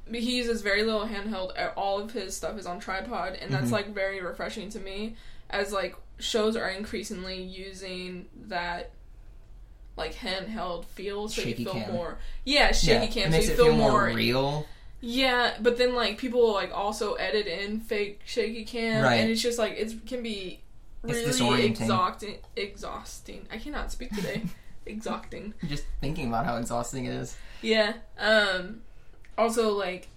but 0.09 0.21
he 0.21 0.37
uses 0.37 0.63
very 0.63 0.83
little 0.85 1.07
handheld. 1.07 1.53
All 1.77 1.99
of 2.01 2.13
his 2.13 2.37
stuff 2.37 2.57
is 2.59 2.65
on 2.67 2.79
tripod, 2.81 3.35
and 3.35 3.53
that's 3.53 3.69
Mhm. 3.69 3.73
like 3.73 3.93
very 3.95 4.21
refreshing 4.23 4.71
to 4.71 4.79
me. 4.81 5.17
As 5.51 5.73
like 5.73 5.95
shows 6.19 6.57
are 6.57 6.69
increasingly 6.71 7.43
using 7.43 8.27
that 8.47 8.93
like 9.97 10.15
handheld 10.15 10.85
feel, 10.87 11.29
so 11.29 11.43
Shaky 11.43 11.65
you 11.65 11.71
feel 11.73 11.83
cam. 11.83 11.93
more. 11.93 12.19
Yeah, 12.45 12.73
shaky 12.73 13.07
yeah, 13.07 13.25
cam, 13.25 13.33
it 13.35 13.43
so 13.43 13.47
you 13.47 13.53
it 13.53 13.57
feel, 13.57 13.65
feel 13.67 13.77
more 13.77 14.05
real. 14.07 14.67
Yeah, 15.07 15.55
but 15.61 15.77
then 15.77 15.95
like 15.95 16.17
people 16.17 16.53
like 16.55 16.73
also 16.75 17.13
edit 17.15 17.47
in 17.47 17.81
fake 17.81 18.21
shaky 18.25 18.65
cam, 18.65 19.03
Right. 19.05 19.17
and 19.17 19.31
it's 19.31 19.43
just 19.43 19.59
like 19.59 19.73
it 19.73 20.07
can 20.07 20.23
be 20.23 20.61
It's 21.05 21.39
really 21.41 21.67
exhausting. 21.67 22.39
Exhausting. 22.57 23.47
I 23.53 23.59
cannot 23.59 23.93
speak 23.93 24.15
today. 24.15 24.43
exhausting. 24.87 25.53
Just 25.69 25.85
thinking 26.01 26.29
about 26.29 26.47
how 26.47 26.57
exhausting 26.57 27.05
it 27.05 27.13
is. 27.15 27.37
Yeah. 27.61 27.95
Um 28.19 28.81
also 29.37 29.73
like 29.73 30.09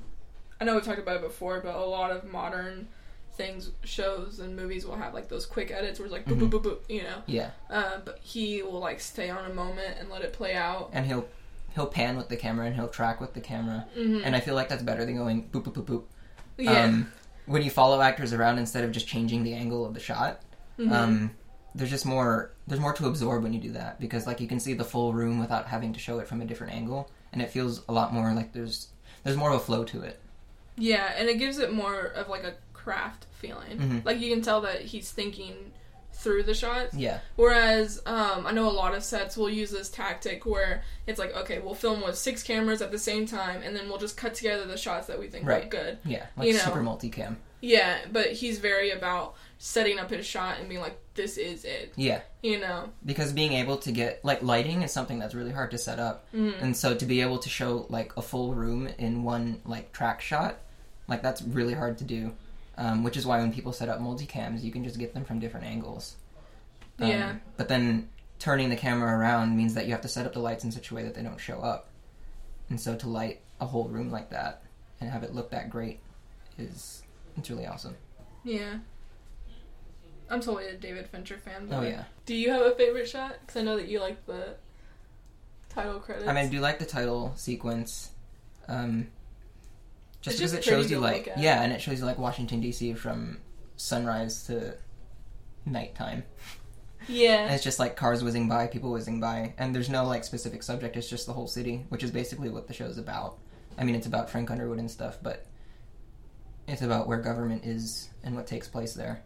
I 0.62 0.63
know 0.65 0.75
we've 0.75 0.84
talked 0.86 1.00
about 1.00 1.17
it 1.17 1.22
before, 1.22 1.60
but 1.60 1.75
a 1.75 1.79
lot 1.86 2.12
of 2.12 2.24
modern 2.24 2.88
things, 3.34 3.70
shows 3.84 4.39
and 4.39 4.56
movies 4.56 4.86
will 4.86 4.96
have 4.96 5.13
like 5.13 5.27
those 5.27 5.46
quick 5.46 5.70
edits 5.70 6.00
where 6.00 6.06
it's 6.08 6.13
like 6.13 6.25
boop 6.25 6.39
Mhm. 6.39 6.50
boop 6.50 6.62
boop 6.62 6.63
boop, 6.63 6.79
you 6.89 7.03
know. 7.03 7.22
Yeah, 7.27 7.51
Uh, 7.70 8.00
but 8.03 8.20
he 8.24 8.63
will 8.63 8.79
like 8.79 9.00
stay 9.00 9.29
on 9.29 9.46
a 9.51 9.53
moment 9.53 9.98
and 10.00 10.10
let 10.10 10.22
it 10.24 10.34
play 10.34 10.56
out. 10.56 10.89
and 10.94 11.06
he'll 11.06 11.27
he'll 11.77 11.88
pan 11.88 12.17
with 12.17 12.27
the 12.27 12.36
camera 12.36 12.65
and 12.65 12.75
he'll 12.75 12.89
track 12.89 13.22
with 13.22 13.34
the 13.34 13.39
camera, 13.39 13.86
hmm 13.96 14.19
and 14.25 14.36
I 14.36 14.41
feel 14.41 14.55
like 14.55 14.67
that's 14.67 14.84
better 14.84 15.05
than 15.05 15.15
going 15.15 15.48
boop 15.50 15.63
boop 15.63 15.74
boop 15.75 15.86
boop. 15.86 16.03
yeah. 16.57 16.84
Um, 16.84 17.12
when 17.46 17.62
you 17.62 17.69
follow 17.69 18.01
actors 18.01 18.34
around 18.34 18.57
instead 18.57 18.84
of 18.84 18.91
just 18.91 19.07
changing 19.07 19.43
the 19.43 19.53
angle 19.53 19.86
of 19.86 19.93
the 19.93 20.01
shot, 20.01 20.41
Mhm. 20.77 20.91
um, 20.91 21.31
there's 21.75 21.89
just 21.89 22.05
more 22.05 22.51
there's 22.67 22.81
more 22.81 22.91
to 22.93 23.05
absorb 23.07 23.43
when 23.43 23.53
you 23.53 23.62
do 23.62 23.72
that 23.72 24.00
because 24.01 24.27
like 24.27 24.41
you 24.41 24.48
can 24.48 24.60
see 24.60 24.74
the 24.74 24.84
full 24.84 25.13
room 25.13 25.39
without 25.39 25.67
having 25.67 25.93
to 25.93 26.00
show 26.00 26.19
it 26.19 26.27
from 26.27 26.41
a 26.41 26.46
different 26.46 26.74
angle, 26.74 27.10
and 27.31 27.41
it 27.41 27.50
feels 27.51 27.84
a 27.88 27.93
lot 27.93 28.12
more 28.13 28.34
like 28.34 28.51
there's 28.51 28.89
there's 29.24 29.38
more 29.38 29.51
of 29.51 29.55
a 29.55 29.60
flow 29.60 29.84
to 29.86 30.01
it. 30.01 30.19
yeah, 30.79 31.13
and 31.17 31.27
it 31.29 31.38
gives 31.39 31.57
it 31.60 31.72
more 31.74 32.01
of 32.19 32.27
like 32.27 32.43
a 32.43 32.53
craft 32.74 33.25
feeling. 33.41 33.77
Mhm. 33.77 34.05
Like 34.05 34.19
you 34.19 34.29
can 34.34 34.41
tell 34.43 34.62
that 34.62 34.81
he's 34.81 35.12
thinking 35.12 35.53
through 36.17 36.43
the 36.43 36.53
shots. 36.53 36.93
Yeah. 36.95 37.19
Whereas 37.36 38.01
um, 38.05 38.45
I 38.47 38.51
know 38.51 38.69
a 38.69 38.71
lot 38.71 38.95
of 38.95 39.03
sets 39.03 39.38
will 39.38 39.50
use 39.50 39.71
this 39.71 39.89
tactic 39.89 40.45
where 40.45 40.83
it's 41.05 41.19
like, 41.19 41.36
okay, 41.36 41.59
we'll 41.59 41.75
film 41.75 42.01
with 42.03 42.17
six 42.17 42.43
cameras 42.43 42.81
at 42.81 42.91
the 42.91 43.00
same 43.00 43.25
time, 43.25 43.62
and 43.63 43.75
then 43.75 43.88
we'll 43.88 43.97
just 44.00 44.17
cut 44.17 44.33
together 44.33 44.65
the 44.65 44.77
shots 44.77 45.07
that 45.07 45.19
we 45.19 45.27
think 45.27 45.45
Right. 45.47 45.62
look 45.63 45.71
good. 45.71 46.00
Yeah. 46.05 46.25
Like 46.36 46.47
You 46.47 46.53
know. 46.53 46.59
super 46.59 46.81
multicam. 46.81 47.38
Yeah, 47.62 47.97
but 48.12 48.27
he's 48.33 48.59
very 48.59 48.91
about 48.91 49.33
setting 49.57 49.97
up 49.97 50.12
his 50.12 50.25
shot 50.27 50.59
and 50.59 50.69
being 50.69 50.81
like, 50.81 51.00
this 51.15 51.38
is 51.38 51.65
it. 51.65 51.91
Yeah. 51.95 52.21
You 52.43 52.59
know? 52.59 52.89
Because 53.03 53.33
being 53.33 53.53
able 53.53 53.77
to 53.77 53.91
get 53.91 54.24
like 54.24 54.43
lighting 54.43 54.83
is 54.83 54.91
something 54.91 55.17
that's 55.17 55.33
really 55.33 55.51
hard 55.51 55.71
to 55.71 55.77
set 55.79 56.00
up. 56.00 56.27
And 56.33 56.77
so 56.77 56.93
to 56.95 57.05
be 57.05 57.21
able 57.21 57.39
to 57.39 57.50
show 57.50 57.88
like 57.89 58.15
a 58.15 58.21
full 58.21 58.53
room 58.53 58.88
in 59.00 59.24
one 59.24 59.59
like 59.65 59.91
track 59.91 60.21
shot, 60.21 60.59
like 61.07 61.24
that's 61.24 61.41
really 61.41 61.74
hard 61.74 61.97
to 61.97 62.03
do. 62.03 62.33
Um, 62.77 63.03
which 63.03 63.17
is 63.17 63.25
why 63.25 63.39
when 63.39 63.51
people 63.51 63.74
set 63.74 63.89
up 63.89 64.00
multicams, 64.00 64.62
you 64.62 64.72
can 64.72 64.84
just 64.84 65.00
get 65.00 65.13
them 65.15 65.25
from 65.25 65.39
different 65.39 65.65
angles. 65.65 66.15
Um, 67.00 67.07
Yeah. 67.10 67.36
But 67.57 67.69
then 67.69 68.10
turning 68.39 68.69
the 68.69 68.75
camera 68.75 69.17
around 69.17 69.57
means 69.57 69.74
that 69.74 69.86
you 69.88 69.91
have 69.93 70.01
to 70.01 70.07
set 70.07 70.25
up 70.27 70.34
the 70.34 70.39
lights 70.39 70.63
in 70.63 70.72
such 70.72 70.91
a 70.91 70.93
way 70.96 71.03
that 71.03 71.15
they 71.15 71.24
don't 71.24 71.39
show 71.39 71.60
up. 71.60 71.89
And 72.69 72.79
so 72.79 72.96
to 72.96 73.07
light 73.10 73.41
a 73.60 73.65
whole 73.65 73.88
room 73.88 74.12
like 74.12 74.29
that 74.29 74.62
and 75.01 75.10
have 75.10 75.24
it 75.24 75.34
look 75.34 75.50
that 75.51 75.69
great 75.72 76.00
is 76.60 77.01
it's 77.36 77.50
really 77.50 77.65
awesome. 77.65 77.96
Yeah. 78.43 78.77
I'm 80.29 80.41
totally 80.41 80.67
a 80.67 80.75
David 80.75 81.07
Fincher 81.07 81.38
fan. 81.38 81.69
Oh 81.72 81.81
yeah. 81.81 82.03
Do 82.25 82.36
you 82.36 82.51
have 82.51 82.62
a 82.62 82.75
favorite 82.75 83.07
shot? 83.07 83.38
Because 83.41 83.60
I 83.62 83.63
know 83.63 83.77
that 83.77 83.88
you 83.88 84.00
like 84.00 84.25
the 84.25 84.55
title 85.69 86.00
credits. 86.00 86.27
I 86.27 86.34
mean, 86.34 86.46
I 86.46 86.50
do 86.50 86.60
like 86.60 86.79
the 86.79 86.86
title 86.86 87.34
sequence. 87.36 88.12
Um, 88.67 89.07
just 90.27 90.41
It's 90.41 90.51
because 90.51 90.51
just 90.51 90.67
it 90.67 90.69
shows 90.69 90.91
you 90.91 91.00
like 91.00 91.29
yeah, 91.38 91.60
uh, 91.60 91.63
and 91.63 91.74
it 91.74 91.81
shows 91.81 92.00
you 92.00 92.05
like 92.05 92.17
Washington 92.17 92.62
D.C. 92.62 92.93
from 92.93 93.39
sunrise 93.75 94.43
to 94.48 94.75
nighttime. 95.65 96.24
And 97.07 97.15
yeah. 97.15 97.53
it's 97.53 97.63
just 97.63 97.79
like 97.79 97.96
cars 97.96 98.24
whizzing 98.24 98.50
by, 98.50 98.67
people 98.67 98.91
whizzing 98.91 99.19
by, 99.19 99.53
and 99.57 99.74
there's 99.74 99.89
no 99.89 100.05
like 100.05 100.24
specific 100.24 100.63
subject. 100.63 100.98
It's 100.98 101.10
just 101.10 101.25
the 101.25 101.34
whole 101.34 101.48
city, 101.48 101.86
which 101.89 102.03
is 102.03 102.12
basically 102.12 102.50
what 102.50 102.67
the 102.67 102.74
show's 102.74 102.98
about. 102.98 103.38
I 103.77 103.84
mean, 103.84 103.96
it's 103.96 104.07
about 104.07 104.29
Frank 104.29 104.51
Underwood 104.51 104.79
and 104.79 104.89
stuff, 104.89 105.17
but 105.22 105.46
it's 106.67 106.81
about 106.81 107.07
where 107.07 107.19
government 107.19 107.65
is 107.65 108.10
and 108.24 108.36
what 108.36 108.48
takes 108.48 108.67
place 108.67 108.93
there. 108.93 109.24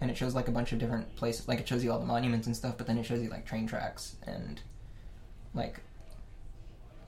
And 0.00 0.10
it 0.10 0.16
shows 0.16 0.34
like 0.34 0.48
a 0.48 0.52
bunch 0.52 0.72
of 0.72 0.78
different 0.78 1.16
places. 1.16 1.48
Like 1.48 1.60
it 1.60 1.68
shows 1.68 1.82
you 1.82 1.90
all 1.90 1.98
the 1.98 2.06
monuments 2.06 2.46
and 2.46 2.54
stuff, 2.54 2.76
but 2.76 2.86
then 2.86 2.98
it 2.98 3.04
shows 3.04 3.22
you 3.22 3.30
like 3.30 3.46
train 3.46 3.66
tracks 3.66 4.16
and 4.26 4.60
like 5.54 5.80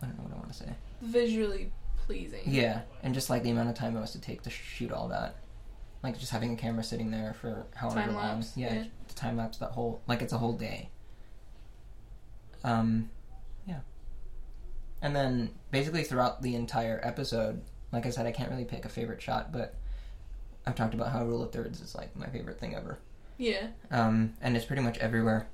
I 0.02 0.06
don't 0.06 0.16
know 0.16 0.24
what 0.24 0.32
I 0.32 0.36
want 0.36 0.52
to 0.52 0.58
say. 0.58 0.70
Visually 1.02 1.72
pleasing. 2.10 2.42
Yeah, 2.46 2.82
and 3.02 3.14
just 3.14 3.30
like 3.30 3.42
the 3.42 3.50
amount 3.50 3.68
of 3.68 3.74
time 3.74 3.96
it 3.96 4.00
was 4.00 4.12
to 4.12 4.20
take 4.20 4.42
to 4.42 4.50
shoot 4.50 4.90
all 4.92 5.08
that, 5.08 5.36
like 6.02 6.18
just 6.18 6.32
having 6.32 6.52
a 6.52 6.56
camera 6.56 6.82
sitting 6.82 7.10
there 7.10 7.34
for 7.40 7.66
however 7.74 8.00
Time 8.00 8.14
long. 8.14 8.24
lapse, 8.36 8.56
Yeah, 8.56 8.74
yeah. 8.74 8.84
to 9.08 9.14
time 9.14 9.36
lapse 9.36 9.58
that 9.58 9.70
whole 9.70 10.02
like 10.06 10.22
it's 10.22 10.32
a 10.32 10.38
whole 10.38 10.54
day. 10.54 10.90
Um, 12.62 13.10
yeah, 13.66 13.80
and 15.00 15.14
then 15.16 15.50
basically 15.70 16.04
throughout 16.04 16.42
the 16.42 16.54
entire 16.54 17.00
episode, 17.02 17.62
like 17.92 18.06
I 18.06 18.10
said, 18.10 18.26
I 18.26 18.32
can't 18.32 18.50
really 18.50 18.64
pick 18.64 18.84
a 18.84 18.88
favorite 18.88 19.22
shot, 19.22 19.52
but 19.52 19.74
I've 20.66 20.74
talked 20.74 20.94
about 20.94 21.10
how 21.12 21.24
rule 21.24 21.42
of 21.42 21.52
thirds 21.52 21.80
is 21.80 21.94
like 21.94 22.14
my 22.16 22.26
favorite 22.26 22.58
thing 22.60 22.74
ever. 22.74 22.98
Yeah. 23.38 23.68
Um, 23.90 24.34
and 24.42 24.54
it's 24.56 24.66
pretty 24.66 24.82
much 24.82 24.98
everywhere. 24.98 25.48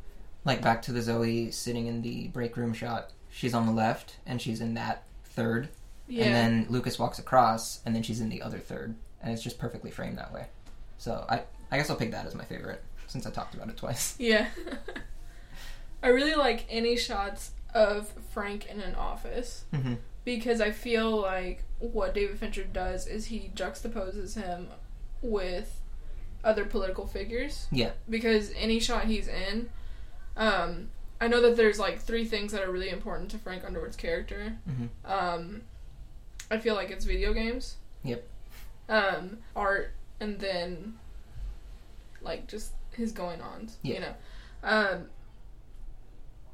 Like 0.44 0.62
back 0.62 0.82
to 0.82 0.92
the 0.92 1.00
Zoe 1.02 1.50
sitting 1.52 1.86
in 1.86 2.02
the 2.02 2.28
break 2.28 2.56
room 2.56 2.72
shot. 2.72 3.10
She's 3.30 3.54
on 3.54 3.66
the 3.66 3.72
left, 3.72 4.16
and 4.26 4.40
she's 4.42 4.60
in 4.60 4.74
that 4.74 5.04
third. 5.24 5.68
Yeah. 6.08 6.24
And 6.24 6.34
then 6.34 6.66
Lucas 6.70 6.98
walks 6.98 7.18
across, 7.18 7.80
and 7.84 7.94
then 7.94 8.02
she's 8.02 8.20
in 8.20 8.28
the 8.28 8.42
other 8.42 8.58
third, 8.58 8.94
and 9.22 9.32
it's 9.32 9.42
just 9.42 9.58
perfectly 9.58 9.90
framed 9.90 10.18
that 10.18 10.32
way. 10.32 10.46
So 10.98 11.24
I, 11.28 11.42
I 11.70 11.76
guess 11.76 11.90
I'll 11.90 11.96
pick 11.96 12.12
that 12.12 12.26
as 12.26 12.34
my 12.34 12.44
favorite 12.44 12.82
since 13.08 13.26
I 13.26 13.30
talked 13.30 13.54
about 13.54 13.68
it 13.68 13.76
twice. 13.76 14.14
Yeah. 14.20 14.48
I 16.02 16.08
really 16.08 16.34
like 16.34 16.64
any 16.70 16.96
shots 16.96 17.52
of 17.74 18.08
Frank 18.32 18.66
in 18.66 18.80
an 18.80 18.94
office 18.94 19.64
Mm-hmm. 19.72 19.94
because 20.24 20.60
I 20.60 20.70
feel 20.70 21.10
like 21.20 21.62
what 21.78 22.14
David 22.14 22.38
Fincher 22.38 22.64
does 22.64 23.06
is 23.06 23.26
he 23.26 23.50
juxtaposes 23.54 24.34
him 24.40 24.68
with 25.22 25.80
other 26.44 26.64
political 26.64 27.06
figures. 27.06 27.66
Yeah. 27.72 27.90
Because 28.08 28.52
any 28.56 28.78
shot 28.78 29.04
he's 29.06 29.26
in, 29.28 29.68
um, 30.36 30.88
I 31.20 31.28
know 31.28 31.40
that 31.42 31.56
there's 31.56 31.78
like 31.78 31.98
three 32.00 32.24
things 32.24 32.52
that 32.52 32.62
are 32.62 32.70
really 32.70 32.90
important 32.90 33.30
to 33.32 33.38
Frank 33.38 33.64
Underwood's 33.64 33.96
character. 33.96 34.56
Mhm. 34.68 34.88
Um, 35.10 35.62
I 36.50 36.58
feel 36.58 36.74
like 36.74 36.90
it's 36.90 37.04
video 37.04 37.32
games. 37.32 37.76
Yep. 38.04 38.26
Um, 38.88 39.38
art, 39.54 39.92
and 40.20 40.38
then 40.38 40.98
like 42.22 42.46
just 42.46 42.72
his 42.92 43.12
going 43.12 43.40
ons. 43.40 43.76
You 43.82 44.00
know. 44.00 44.14
Um, 44.62 45.06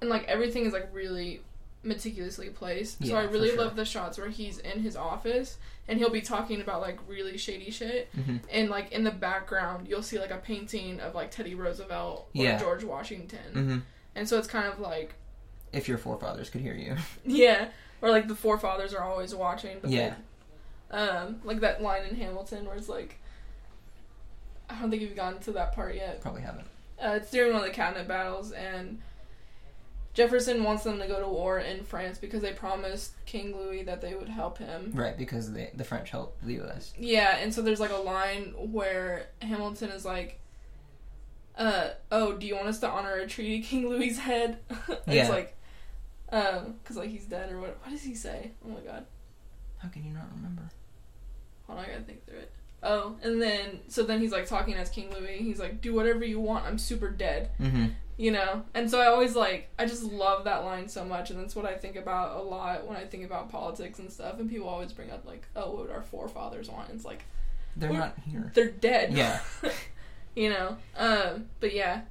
and 0.01 0.11
like 0.11 0.25
everything 0.25 0.67
is 0.67 0.73
like 0.73 0.89
really 0.93 1.41
meticulously 1.83 2.49
placed. 2.49 3.01
Yeah, 3.01 3.11
so 3.11 3.17
I 3.17 3.23
really 3.25 3.51
sure. 3.51 3.59
love 3.59 3.77
the 3.77 3.85
shots 3.85 4.19
where 4.19 4.29
he's 4.29 4.59
in 4.59 4.81
his 4.81 4.97
office 4.97 5.57
and 5.89 5.99
he'll 5.99 6.11
be 6.11 6.21
talking 6.21 6.61
about 6.61 6.81
like 6.81 6.99
really 7.09 7.37
shady 7.37 7.71
shit. 7.71 8.09
Mm-hmm. 8.17 8.37
And 8.51 8.71
like 8.71 8.93
in 8.93 9.05
the 9.05 9.11
background, 9.11 9.89
you'll 9.89 10.03
see 10.03 10.19
like 10.19 10.31
a 10.31 10.37
painting 10.37 11.01
of 11.01 11.15
like 11.15 11.31
Teddy 11.31 11.55
Roosevelt 11.55 12.29
or 12.35 12.45
Yeah. 12.45 12.59
George 12.59 12.85
Washington. 12.85 13.39
Mm-hmm. 13.53 13.79
And 14.15 14.29
so 14.29 14.39
it's 14.39 14.49
kind 14.49 14.67
of 14.67 14.79
like 14.79 15.15
If 15.73 15.89
your 15.89 15.99
forefathers 15.99 16.51
could 16.51 16.61
hear 16.61 16.75
you. 16.75 16.97
yeah, 17.25 17.69
or 18.01 18.11
like 18.11 18.29
the 18.29 18.35
forefathers 18.35 18.93
are 18.95 19.03
always 19.05 19.35
watching. 19.35 19.79
But 19.81 19.91
Yeah. 19.91 20.15
they- 20.91 20.97
um, 20.99 21.41
like 21.45 21.61
that 21.61 21.81
line 21.83 22.03
in 22.05 22.15
Hamilton 22.17 22.67
where 22.67 22.77
it's 22.77 22.89
like, 22.89 23.19
I 24.69 24.79
don't 24.81 24.91
think 24.91 25.01
you've 25.03 25.17
gotten 25.17 25.41
to 25.41 25.53
that 25.53 25.75
part 25.75 25.95
yet. 25.95 26.21
Probably 26.21 26.43
haven't. 26.43 26.67
Uh, 27.03 27.15
it's 27.17 27.31
during 27.31 27.53
one 27.53 27.63
of 27.63 27.67
the 27.69 27.75
cabinet 27.75 28.07
battles, 28.07 28.53
and 28.53 29.01
Jefferson 30.15 30.63
wants 30.63 30.85
them 30.85 30.99
to 30.99 31.07
go 31.07 31.19
to 31.21 31.27
war 31.29 31.59
in 31.59 31.85
France 31.85 32.19
because 32.19 32.43
they 32.43 32.53
promised 32.53 33.13
King 33.25 33.57
Louis 33.57 33.83
that 33.85 34.03
they 34.03 34.15
would 34.15 34.29
help 34.29 34.59
him. 34.59 34.93
Right, 34.95 35.17
because 35.17 35.53
the 35.53 35.71
the 35.75 35.85
French 35.85 36.11
helped 36.11 36.45
the 36.45 36.53
U.S. 36.55 36.93
Yeah, 36.99 37.39
and 37.39 37.53
so 37.55 37.63
there's 37.63 37.81
like 37.81 37.91
a 37.91 37.97
line 37.97 38.53
where 38.59 39.29
Hamilton 39.41 39.89
is 39.91 40.05
like, 40.05 40.39
uh, 41.57 41.89
"Oh, 42.11 42.35
do 42.35 42.47
you 42.47 42.55
want 42.55 42.69
us 42.69 42.79
to 42.81 42.89
honor 42.89 43.15
a 43.15 43.27
treaty, 43.27 43.61
King 43.63 43.89
Louis's 43.89 44.19
head?" 44.19 44.59
it's 44.89 45.01
Yeah. 45.07 45.29
like, 45.31 45.57
um, 46.33 46.75
because 46.83 46.97
like 46.97 47.11
he's 47.11 47.27
dead 47.27 47.53
or 47.53 47.61
what? 47.61 47.79
What 47.83 47.91
does 47.91 48.03
he 48.03 48.15
say? 48.15 48.53
Oh 48.65 48.71
my 48.71 48.81
god, 48.81 49.05
How 49.79 49.89
can 49.89 50.05
you 50.05 50.13
not 50.13 50.27
remember? 50.35 50.63
hold 51.67 51.79
on, 51.79 51.85
I 51.85 51.89
gotta 51.89 52.03
think 52.03 52.27
through 52.27 52.39
it. 52.39 52.53
Oh, 52.83 53.15
and 53.23 53.41
then 53.41 53.79
so 53.89 54.03
then 54.03 54.21
he's 54.21 54.33
like 54.33 54.47
talking 54.47 54.75
as 54.75 54.89
King 54.91 55.13
Louis. 55.13 55.39
He's 55.39 55.61
like, 55.61 55.81
"Do 55.81 55.95
whatever 55.95 56.25
you 56.25 56.41
want. 56.41 56.65
I'm 56.67 56.79
super 56.79 57.11
dead." 57.11 57.51
Mm-hmm. 57.61 57.87
you 58.19 58.31
know 58.31 58.63
and 58.75 58.91
so 58.91 59.01
i 59.01 59.07
always 59.07 59.35
like 59.35 59.71
i 59.79 59.87
just 59.87 60.03
love 60.03 60.45
that 60.45 60.65
line 60.67 60.87
so 60.87 61.03
much 61.03 61.31
and 61.31 61.41
that's 61.41 61.57
what 61.57 61.65
i 61.65 61.75
think 61.75 61.97
about 61.97 62.37
a 62.37 62.43
lot 62.43 62.87
when 62.87 62.95
i 62.95 63.05
think 63.05 63.25
about 63.25 63.49
politics 63.51 63.99
and 64.01 64.13
stuff 64.13 64.39
and 64.39 64.51
people 64.51 64.69
always 64.69 64.93
bring 64.93 65.11
up 65.11 65.25
like 65.25 65.47
oh 65.57 65.71
what 65.71 65.79
would 65.87 65.91
our 65.91 66.03
forefathers 66.03 66.69
want 66.69 66.91
it's 66.91 67.07
like 67.07 67.25
They're 67.75 67.91
not 67.91 68.15
here. 68.27 68.51
they're 68.55 68.71
dead 68.71 69.15
Yeah. 69.15 69.41
you 70.37 70.51
know 70.51 70.77
um 70.99 71.47
but 71.59 71.73
yeah 71.75 72.03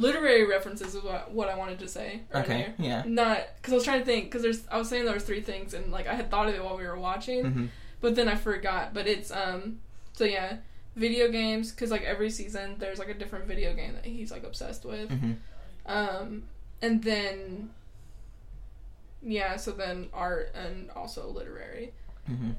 literary 0.00 0.46
references 0.46 0.94
is 0.94 1.02
what, 1.02 1.30
what 1.32 1.48
i 1.48 1.56
wanted 1.56 1.78
to 1.78 1.88
say 1.88 2.20
Okay. 2.34 2.52
earlier. 2.54 2.74
Yeah. 2.78 3.02
not 3.06 3.38
because 3.56 3.72
i 3.72 3.76
was 3.76 3.84
trying 3.84 4.00
to 4.00 4.04
think 4.06 4.24
because 4.26 4.42
there's 4.42 4.66
i 4.70 4.76
was 4.78 4.88
saying 4.88 5.04
there 5.04 5.14
was 5.14 5.24
three 5.24 5.40
things 5.42 5.74
and 5.74 5.90
like 5.92 6.06
i 6.06 6.14
had 6.14 6.30
thought 6.30 6.48
of 6.48 6.54
it 6.54 6.62
while 6.64 6.76
we 6.76 6.86
were 6.86 6.98
watching 6.98 7.44
Mm-hmm. 7.44 7.66
but 8.00 8.14
then 8.16 8.28
I 8.28 8.34
forgot. 8.36 8.94
But 8.94 9.06
it's 9.06 9.30
um 9.30 9.80
so 10.12 10.24
yeah, 10.24 10.56
video 10.96 11.30
games 11.30 11.70
because 11.70 11.90
like 11.90 12.02
every 12.02 12.30
season 12.30 12.76
there's 12.78 12.98
like 12.98 13.08
a 13.08 13.14
different 13.22 13.46
video 13.46 13.74
game 13.74 13.92
that 13.94 14.04
he's 14.06 14.30
like 14.30 14.44
obsessed 14.44 14.84
with. 14.84 15.10
Mm-hmm. 15.10 15.32
Um 15.86 16.44
and 16.82 17.02
then 17.02 17.70
yeah, 19.22 19.56
so 19.56 19.72
then 19.72 20.08
art 20.14 20.54
and 20.54 20.90
also 20.92 21.28
literary. 21.28 21.92
Mm-hmm. 22.30 22.50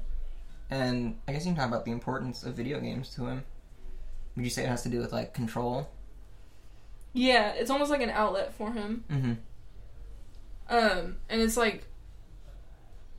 And 0.70 1.18
I 1.26 1.32
guess 1.32 1.44
you 1.44 1.50
can 1.52 1.56
talk 1.58 1.68
about 1.68 1.84
the 1.84 1.90
importance 1.92 2.44
of 2.44 2.54
video 2.54 2.80
games 2.80 3.08
to 3.16 3.26
him. 3.26 3.42
Would 4.36 4.44
you 4.44 4.50
say 4.50 4.62
it 4.64 4.68
has 4.68 4.82
to 4.84 4.88
do 4.88 5.00
with 5.00 5.12
like 5.12 5.34
control? 5.34 5.88
Yeah, 7.12 7.50
it's 7.50 7.70
almost 7.70 7.90
like 7.90 8.02
an 8.02 8.10
outlet 8.10 8.54
for 8.54 8.72
him. 8.72 9.04
Mm-hmm. 9.10 9.32
Um 10.68 11.16
and 11.28 11.40
it's 11.42 11.56
like 11.56 11.84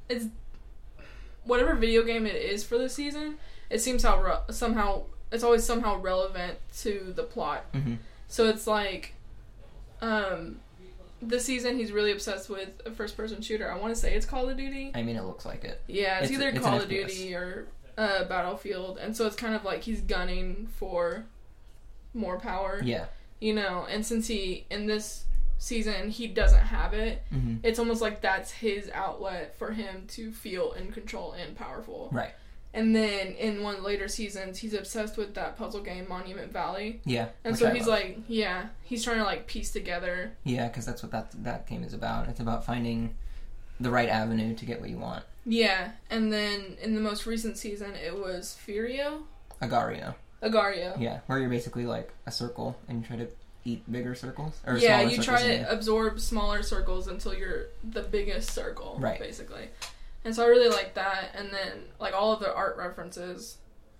it's 0.10 0.25
whatever 1.45 1.73
video 1.75 2.03
game 2.03 2.25
it 2.25 2.36
is 2.36 2.63
for 2.63 2.77
the 2.77 2.89
season, 2.89 3.38
it 3.69 3.79
seems 3.82 4.03
how 4.03 4.21
re- 4.21 4.53
somehow 4.53 5.03
it's 5.32 5.43
always 5.43 5.63
somehow 5.63 5.99
relevant 5.99 6.58
to 6.79 7.13
the 7.15 7.23
plot. 7.23 7.71
Mm-hmm. 7.73 7.95
So 8.27 8.47
it's 8.47 8.65
like, 8.67 9.13
um, 10.01 10.60
this 11.21 11.45
season 11.45 11.77
he's 11.77 11.91
really 11.91 12.12
obsessed 12.12 12.49
with 12.49 12.69
a 12.86 12.91
first 12.91 13.17
person 13.17 13.41
shooter. 13.41 13.71
I 13.71 13.77
want 13.77 13.93
to 13.93 13.99
say 13.99 14.13
it's 14.15 14.25
Call 14.25 14.49
of 14.49 14.58
Duty. 14.58 14.91
I 14.93 15.01
mean, 15.01 15.15
it 15.15 15.23
looks 15.23 15.45
like 15.45 15.63
it. 15.63 15.82
Yeah, 15.88 16.19
it's, 16.19 16.29
It's- 16.29 16.32
either 16.39 16.49
it's 16.56 16.65
Call 16.65 16.79
of 16.79 16.88
Duty 16.88 17.34
or 17.36 17.67
uh, 17.97 18.25
Battlefield, 18.25 18.97
and 18.99 19.15
so 19.15 19.25
it's 19.25 19.36
kind 19.36 19.56
of 19.56 19.63
like 19.63 19.84
he's 19.84 20.01
gunning 20.01 20.67
for 20.77 21.25
more 22.13 22.39
power, 22.39 22.79
Yeah. 22.84 23.06
You 23.43 23.53
know. 23.53 23.86
And 23.89 24.06
since 24.06 24.27
he 24.27 24.65
in 24.69 24.86
this 24.88 25.25
season 25.58 26.10
he 26.10 26.27
doesn't 26.27 26.65
have 26.77 26.93
it, 26.93 27.23
Mm-hmm. 27.34 27.56
it's 27.63 27.79
almost 27.79 28.01
like 28.01 28.21
that's 28.21 28.51
his 28.51 28.89
outlet 28.93 29.56
for 29.58 29.71
him 29.71 30.06
to 30.10 30.32
feel 30.32 30.73
in 30.73 30.91
control 30.91 31.34
and 31.34 31.56
powerful. 31.56 32.10
Right. 32.12 32.34
And 32.75 32.95
then 32.95 33.27
in 33.34 33.62
one 33.62 33.75
of 33.75 33.82
the 33.82 33.88
later 33.88 34.08
seasons, 34.08 34.58
he's 34.58 34.73
obsessed 34.73 35.15
with 35.15 35.36
that 35.36 35.58
puzzle 35.60 35.82
game, 35.82 36.08
Monument 36.10 36.51
Valley. 36.51 37.01
Yeah. 37.06 37.27
And 37.43 37.56
so 37.56 37.67
I 37.69 37.73
he's 37.75 37.86
love. 37.88 37.99
like, 37.99 38.17
yeah, 38.27 38.69
he's 38.82 39.03
trying 39.03 39.17
to 39.19 39.23
like 39.23 39.45
piece 39.45 39.71
together. 39.71 40.32
Yeah, 40.43 40.67
because 40.69 40.86
that's 40.86 41.03
what 41.03 41.12
that 41.12 41.32
that 41.43 41.67
game 41.67 41.84
is 41.84 41.93
about. 41.93 42.29
It's 42.29 42.39
about 42.39 42.65
finding 42.65 43.13
the 43.79 43.91
right 43.91 44.10
avenue 44.10 44.56
to 44.56 44.65
get 44.65 44.82
what 44.82 44.89
you 44.89 44.97
want. 44.97 45.23
Yeah. 45.45 45.91
And 46.10 46.34
then 46.34 46.77
in 46.82 46.95
the 46.95 47.01
most 47.01 47.25
recent 47.27 47.58
season, 47.58 47.93
it 47.95 48.15
was 48.17 48.58
Furio? 48.65 49.21
Agario. 49.62 50.15
Agario. 50.43 50.99
Yeah, 50.99 51.19
where 51.27 51.39
you're 51.39 51.49
basically 51.49 51.86
like 51.86 52.13
a 52.25 52.32
circle 52.32 52.75
and 52.88 53.01
you 53.01 53.08
try 53.08 53.17
to 53.17 53.27
eat 53.65 53.89
bigger 53.91 54.13
circles. 54.15 54.60
Or 54.67 54.77
yeah, 54.77 55.01
you 55.01 55.21
try 55.21 55.41
to 55.41 55.71
absorb 55.71 56.19
smaller 56.19 56.63
circles 56.63 57.08
until 57.08 57.34
you're 57.34 57.67
the 57.84 58.01
biggest 58.01 58.51
circle, 58.51 58.97
Right. 58.99 59.19
basically. 59.19 59.69
And 60.25 60.36
so 60.36 60.43
I 60.43 60.47
really 60.47 60.69
like 60.69 60.95
that. 60.95 61.29
And 61.36 61.49
then 61.51 61.84
like 61.99 62.13
all 62.13 62.34
of 62.34 62.39
the 62.41 62.53
art 62.53 62.75
references, 62.77 63.58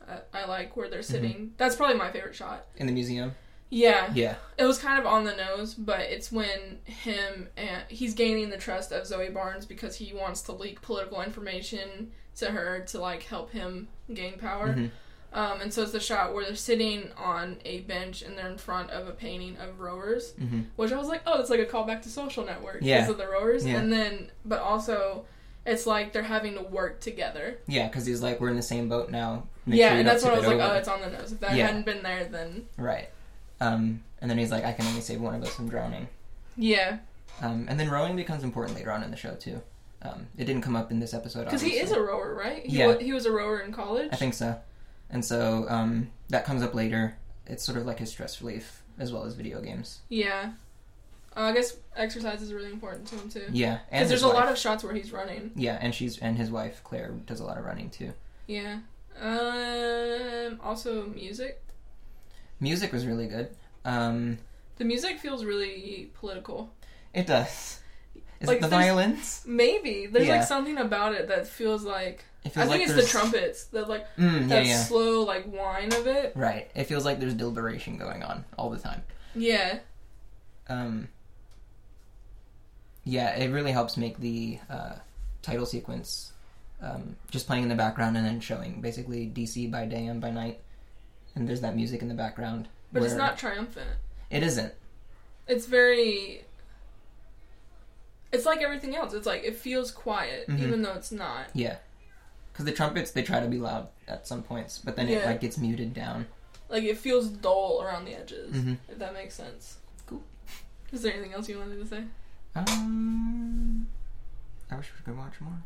I, 0.08 0.42
I 0.42 0.46
like 0.46 0.76
where 0.76 0.90
they're 0.90 1.00
Mm-hmm. 1.00 1.12
sitting. 1.14 1.54
That's 1.58 1.76
probably 1.78 1.96
my 1.98 2.12
favorite 2.12 2.36
shot. 2.36 2.66
in 2.76 2.88
the 2.88 2.94
museum. 2.94 3.36
Yeah, 3.70 4.12
Yeah. 4.14 4.36
it 4.58 4.66
was 4.66 4.78
kind 4.78 5.00
of 5.00 5.06
on 5.08 5.24
the 5.24 5.36
nose, 5.36 5.74
but 5.74 6.02
it's 6.02 6.32
when 6.32 6.78
him 6.84 7.48
and 7.58 7.84
he's 7.88 8.14
gaining 8.14 8.50
the 8.52 8.58
trust 8.58 8.92
of 8.92 9.08
Zoe 9.08 9.30
Barnes 9.30 9.66
because 9.66 9.96
he 9.96 10.14
wants 10.14 10.44
to 10.44 10.52
leak 10.52 10.82
political 10.82 11.22
information 11.24 12.12
to 12.36 12.52
her 12.52 12.82
to 12.88 13.00
like 13.00 13.24
help 13.24 13.52
him 13.52 13.88
gain 14.14 14.38
power. 14.38 14.74
Mhm. 14.76 14.92
Um, 15.34 15.62
and 15.62 15.74
so 15.74 15.82
it's 15.82 15.92
the 15.92 16.00
shot 16.00 16.34
where 16.34 16.46
they're 16.46 16.56
sitting 16.56 17.10
on 17.18 17.58
a 17.66 17.80
bench 17.82 18.22
and 18.22 18.38
they're 18.38 18.50
in 18.50 18.58
front 18.58 18.92
of 18.92 19.08
a 19.08 19.12
painting 19.12 19.58
of 19.58 19.80
rowers, 19.80 20.34
hmm 20.34 20.62
which 20.76 20.92
I 20.92 20.98
was 20.98 21.08
like, 21.08 21.22
oh, 21.26 21.40
it's 21.40 21.50
like 21.50 21.60
a 21.60 21.66
callback 21.66 22.02
to 22.04 22.10
Social 22.10 22.46
Network 22.46 22.80
Yeah. 22.82 23.00
because 23.00 23.12
of 23.12 23.18
the 23.18 23.28
rowers. 23.28 23.66
Yeah. 23.66 23.78
And 23.78 23.92
then, 23.92 24.30
but 24.46 24.60
also, 24.62 25.26
it's 25.66 25.88
like 25.88 26.14
they're 26.14 26.24
having 26.24 26.54
to 26.56 26.62
work 26.62 27.00
together. 27.02 27.58
Yeah, 27.68 27.88
because 27.88 28.06
he's 28.06 28.22
like, 28.22 28.40
we're 28.42 28.50
in 28.50 28.56
the 28.58 28.62
same 28.62 28.90
boat 28.90 29.10
now. 29.10 29.48
Make 29.66 29.80
yeah, 29.80 29.90
sure 29.90 29.98
and 30.00 30.08
that's 30.08 30.24
when 30.24 30.34
I 30.34 30.38
was 30.38 30.46
like, 30.46 30.56
over. 30.60 30.74
oh, 30.74 30.78
it's 30.78 30.88
on 30.90 31.02
the 31.02 31.10
nose. 31.10 31.32
If 31.32 31.40
that 31.40 31.56
Yeah. 31.56 31.68
hadn't 31.68 31.86
been 31.86 32.04
there, 32.04 32.26
then 32.26 32.68
Right. 32.78 33.10
Um, 33.62 34.04
and 34.22 34.30
then 34.30 34.38
he's 34.38 34.52
like, 34.52 34.66
I 34.66 34.74
can 34.74 34.86
only 34.86 35.02
save 35.02 35.22
one 35.22 35.34
of 35.36 35.42
us 35.42 35.56
from 35.56 35.70
drowning. 35.70 36.08
yeah, 36.58 36.98
Um, 37.42 37.66
and 37.70 37.80
then 37.80 37.90
rowing 37.90 38.16
becomes 38.16 38.44
important 38.44 38.78
later 38.78 38.92
on 38.92 39.02
in 39.04 39.10
the 39.10 39.18
show 39.18 39.34
too. 39.36 39.62
Um, 40.04 40.28
it 40.38 40.44
didn't 40.46 40.62
come 40.64 40.76
up 40.76 40.92
in 40.92 41.00
this 41.00 41.14
episode. 41.14 41.46
because 41.46 41.62
he 41.62 41.78
is 41.80 41.92
a 41.92 42.00
rower, 42.02 42.36
right? 42.36 42.66
He 42.66 42.78
Yeah. 42.80 42.98
he 43.00 43.14
was 43.14 43.26
a 43.26 43.32
rower 43.32 43.60
in 43.62 43.72
college. 43.72 44.10
I 44.12 44.18
think 44.18 44.34
so. 44.34 44.60
And 45.14 45.24
so 45.24 45.66
um, 45.70 46.10
that 46.30 46.44
comes 46.44 46.62
up 46.62 46.74
later. 46.74 47.16
It's 47.46 47.64
sort 47.64 47.78
of 47.78 47.86
like 47.86 48.00
his 48.00 48.10
stress 48.10 48.42
relief 48.42 48.84
as 49.00 49.14
well 49.14 49.24
as 49.24 49.36
video 49.36 49.62
games. 49.62 50.00
Yeah. 50.10 50.52
Uh, 51.36 51.42
I 51.42 51.54
guess 51.54 51.78
exercise 51.96 52.42
is 52.42 52.52
really 52.54 52.72
important 52.72 53.08
to 53.08 53.16
him 53.16 53.30
too. 53.30 53.46
Yeah, 53.52 53.80
and 53.92 54.00
Because 54.00 54.10
there's 54.10 54.24
a 54.24 54.28
wife. 54.28 54.36
lot 54.36 54.50
of 54.50 54.58
shots 54.58 54.84
where 54.84 54.94
he's 54.94 55.12
running. 55.12 55.52
yeah, 55.56 55.78
and 55.82 55.94
she's 55.96 56.18
and 56.20 56.38
his 56.38 56.52
wife 56.52 56.82
Claire 56.84 57.12
does 57.26 57.40
a 57.40 57.46
lot 57.46 57.58
of 57.58 57.66
running 57.66 57.90
too. 57.90 58.12
Yeah. 58.48 58.80
Um. 59.20 60.60
Also, 60.64 61.08
music. 61.08 61.62
Music 62.60 62.92
was 62.94 63.06
really 63.06 63.28
good. 63.28 63.50
Um, 63.86 64.38
The 64.78 64.86
music 64.86 65.20
feels 65.20 65.44
really 65.44 66.12
political. 66.14 66.72
it 67.14 67.28
does. 67.28 67.80
Is 68.40 68.48
Like, 68.48 68.58
it 68.58 68.62
the 68.62 68.68
violins? 68.68 69.42
Maybe 69.46 70.06
there's 70.08 70.28
Yeah. 70.28 70.38
like 70.38 70.48
something 70.48 70.78
about 70.78 71.14
it 71.14 71.28
that 71.30 71.48
feels 71.48 71.84
like. 71.84 72.26
It 72.46 72.50
I 72.58 72.66
think 72.66 72.70
like 72.70 72.82
it's 72.82 72.94
the 72.94 73.04
trumpets 73.04 73.66
that 73.66 73.88
like 73.88 74.06
Mm, 74.18 74.50
that 74.50 74.66
yeah. 74.66 74.84
slow 74.84 75.22
like 75.24 75.46
whine 75.46 75.94
of 75.94 76.08
it. 76.08 76.34
Right. 76.36 76.70
It 76.76 76.86
feels 76.86 77.06
like 77.06 77.20
there's 77.20 77.34
deliberation 77.34 77.98
going 77.98 78.22
on 78.24 78.44
all 78.58 78.70
the 78.70 78.80
time. 78.80 79.04
Yeah. 79.36 79.80
Um, 80.68 81.08
yeah, 83.06 83.36
it 83.36 83.50
really 83.52 83.72
helps 83.72 83.98
make 83.98 84.18
the 84.20 84.60
uh, 84.70 84.94
title 85.42 85.66
sequence 85.66 86.32
um, 86.82 87.16
just 87.32 87.48
playing 87.48 87.64
in 87.64 87.70
the 87.70 87.76
background 87.76 88.18
and 88.18 88.26
then 88.26 88.40
showing 88.40 88.82
basically 88.82 89.28
DC 89.34 89.70
by 89.72 89.86
day 89.86 90.06
and 90.06 90.20
by 90.22 90.32
night. 90.32 90.60
And 91.36 91.48
there's 91.48 91.62
that 91.62 91.76
music 91.76 92.02
in 92.02 92.08
the 92.10 92.14
background. 92.14 92.68
But 92.92 93.04
it's 93.04 93.16
not 93.16 93.38
triumphant. 93.38 93.90
It 94.30 94.44
isn't. 94.44 94.74
It's 95.48 95.66
very. 95.66 96.44
It's 98.32 98.46
like 98.46 98.62
everything 98.62 98.96
else. 98.96 99.14
It's 99.14 99.26
like 99.28 99.44
it 99.44 99.56
feels 99.56 99.92
quiet, 99.92 100.48
Mhm. 100.48 100.60
even 100.60 100.82
though 100.82 100.94
it's 100.94 101.12
not. 101.12 101.48
Yeah. 101.54 101.78
Because 102.54 102.66
the 102.66 102.72
trumpets, 102.72 103.12
they 103.12 103.24
try 103.24 103.40
to 103.40 103.48
be 103.48 103.58
loud 103.58 103.88
at 104.08 104.28
some 104.28 104.44
points, 104.44 104.78
but 104.80 104.96
then 104.96 105.10
it 105.10 105.14
Yeah. 105.20 105.26
like 105.26 105.42
gets 105.42 105.58
muted 105.58 105.94
down. 105.94 106.28
Like 106.70 106.84
it 106.84 106.98
feels 107.00 107.28
dull 107.28 107.82
around 107.84 108.06
the 108.06 108.14
edges. 108.14 108.56
Mhm. 108.56 108.78
If 108.88 109.00
that 109.00 109.14
makes 109.14 109.34
sense. 109.36 109.78
Cool. 110.06 110.22
Is 110.92 111.02
there 111.02 111.14
anything 111.14 111.34
else 111.34 111.50
you 111.50 111.58
wanted 111.60 111.80
to 111.80 111.88
say? 111.88 112.04
Um, 112.56 113.88
I 114.70 114.76
wish 114.76 114.92
we 114.98 115.04
could 115.04 115.18
watch 115.18 115.34
more. 115.42 115.58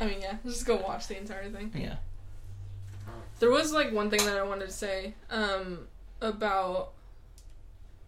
I 0.00 0.06
mean, 0.06 0.20
yeah, 0.20 0.36
just 0.44 0.64
go 0.66 0.76
watch 0.76 1.08
the 1.08 1.18
entire 1.18 1.50
thing. 1.50 1.72
Yeah. 1.74 1.96
There 3.40 3.50
was 3.50 3.72
like 3.72 3.92
one 3.92 4.08
thing 4.10 4.24
that 4.24 4.36
I 4.38 4.42
wanted 4.42 4.66
to 4.66 4.72
say 4.72 5.14
um, 5.30 5.88
about 6.20 6.92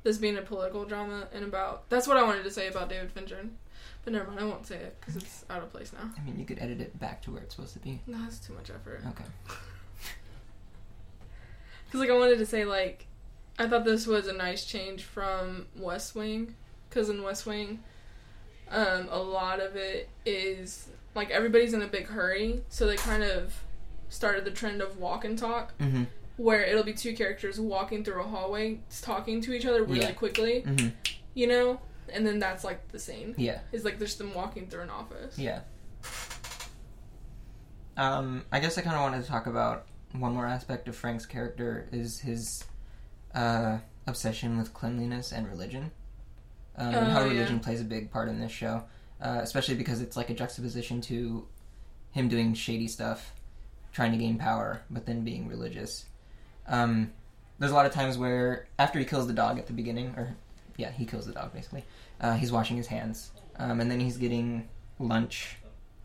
this 0.05 0.19
being 0.19 0.37
a 0.39 0.43
political 0.43 0.85
drama, 0.85 1.27
and 1.33 1.45
about 1.45 1.89
that's 1.91 2.07
what 2.07 2.17
I 2.17 2.23
wanted 2.23 2.45
to 2.45 2.51
say 2.51 2.69
about 2.69 2.89
David 2.89 3.11
Fincher. 3.13 3.47
But 4.07 4.13
never 4.13 4.29
mind, 4.29 4.39
I 4.39 4.45
won't 4.45 4.65
say 4.65 4.77
it 4.77 4.97
because 5.01 5.17
it's 5.17 5.45
out 5.51 5.65
of 5.65 5.71
place 5.73 5.93
now. 5.93 6.09
I 6.17 6.23
mean, 6.25 6.39
you 6.39 6.45
could 6.47 6.61
edit 6.61 6.81
it 6.81 6.97
back 7.01 7.21
to 7.23 7.33
where 7.33 7.43
it's 7.43 7.57
supposed 7.57 7.73
to 7.73 7.81
be. 7.81 8.01
No, 8.07 8.17
that's 8.23 8.39
too 8.39 8.53
much 8.55 8.71
effort. 8.71 9.03
Okay. 9.11 9.25
Because 11.87 12.01
like 12.01 12.11
I 12.11 12.15
wanted 12.19 12.39
to 12.39 12.47
say 12.47 12.65
like, 12.65 13.07
I 13.59 13.69
thought 13.69 13.85
this 13.85 14.07
was 14.07 14.27
a 14.27 14.33
nice 14.33 14.65
change 14.65 15.03
from 15.05 15.67
West 15.77 16.15
Wing, 16.15 16.55
because 16.89 17.09
in 17.09 17.23
West 17.23 17.47
Wing, 17.47 17.81
um, 18.71 19.09
a 19.11 19.19
lot 19.19 19.61
of 19.61 19.77
it 19.77 20.09
is 20.25 20.89
like 21.15 21.31
everybody's 21.31 21.73
in 21.75 21.83
a 21.83 21.87
big 21.87 22.07
hurry, 22.09 22.63
so 22.69 22.87
they 22.87 22.97
kind 22.97 23.23
of 23.23 23.55
started 24.09 24.45
the 24.45 24.51
trend 24.51 24.83
of 24.83 24.99
walk 24.99 25.25
and 25.25 25.39
talk, 25.39 25.77
Mm-hmm. 25.79 26.05
where 26.37 26.63
it'll 26.63 26.83
be 26.83 26.93
two 26.93 27.15
characters 27.15 27.59
walking 27.61 28.03
through 28.05 28.21
a 28.21 28.25
hallway, 28.27 28.81
talking 29.03 29.41
to 29.43 29.53
each 29.53 29.65
other 29.65 29.85
really 29.85 30.01
Yeah. 30.01 30.13
quickly, 30.13 30.63
Mm-hmm. 30.67 30.89
you 31.35 31.47
know, 31.47 31.81
and 32.13 32.27
then 32.27 32.39
that's 32.39 32.65
like 32.65 32.89
the 32.89 32.99
scene. 32.99 33.35
Yeah. 33.37 33.61
It's 33.73 33.85
like 33.85 33.99
there's 33.99 34.17
them 34.17 34.35
walking 34.35 34.67
through 34.69 34.83
an 34.83 34.91
office. 34.91 35.39
Yeah. 35.39 35.61
Um, 37.97 38.45
I 38.53 38.61
guess 38.61 38.77
I 38.79 38.83
kind 38.83 38.97
of 38.97 39.03
wanted 39.03 39.23
to 39.23 39.29
talk 39.29 39.47
about 39.47 39.87
one 40.13 40.35
more 40.35 40.47
aspect 40.47 40.89
of 40.89 40.97
Frank's 40.97 41.27
character 41.27 41.89
is 41.93 42.21
his 42.21 42.65
uh, 43.35 43.79
obsession 44.07 44.59
with 44.59 44.75
cleanliness 44.75 45.33
and 45.33 45.49
religion. 45.49 45.91
Um, 46.77 46.95
and 46.95 47.13
how 47.13 47.21
Oh, 47.21 47.25
yeah. 47.25 47.33
religion 47.33 47.61
plays 47.61 47.81
a 47.81 47.85
big 47.85 48.11
part 48.11 48.29
in 48.29 48.39
this 48.39 48.53
show, 48.53 48.85
uh, 49.23 49.39
especially 49.41 49.77
because 49.77 50.03
it's 50.03 50.17
like 50.17 50.29
a 50.29 50.35
juxtaposition 50.35 51.01
to 51.03 51.47
him 52.11 52.29
doing 52.29 52.53
shady 52.53 52.87
stuff, 52.87 53.33
trying 53.93 54.13
to 54.13 54.19
gain 54.19 54.37
power, 54.37 54.83
but 54.91 55.07
then 55.07 55.25
being 55.25 55.49
religious. 55.49 56.05
Um, 56.67 57.13
there's 57.59 57.73
a 57.73 57.75
lot 57.75 57.87
of 57.87 57.93
times 57.93 58.19
where 58.19 58.67
after 58.79 58.99
he 58.99 59.07
kills 59.07 59.27
the 59.27 59.33
dog 59.33 59.59
at 59.59 59.67
the 59.67 59.73
beginning, 59.73 60.09
or 60.19 60.37
yeah, 60.77 60.91
he 60.91 61.05
kills 61.05 61.27
the 61.27 61.33
dog 61.33 61.53
basically. 61.53 61.85
Uh, 62.21 62.35
he's 62.35 62.53
washing 62.53 62.77
his 62.77 62.87
hands, 62.87 63.31
um, 63.59 63.81
and 63.81 63.91
then 63.91 64.01
he's 64.01 64.17
getting 64.17 64.69
lunch 64.99 65.57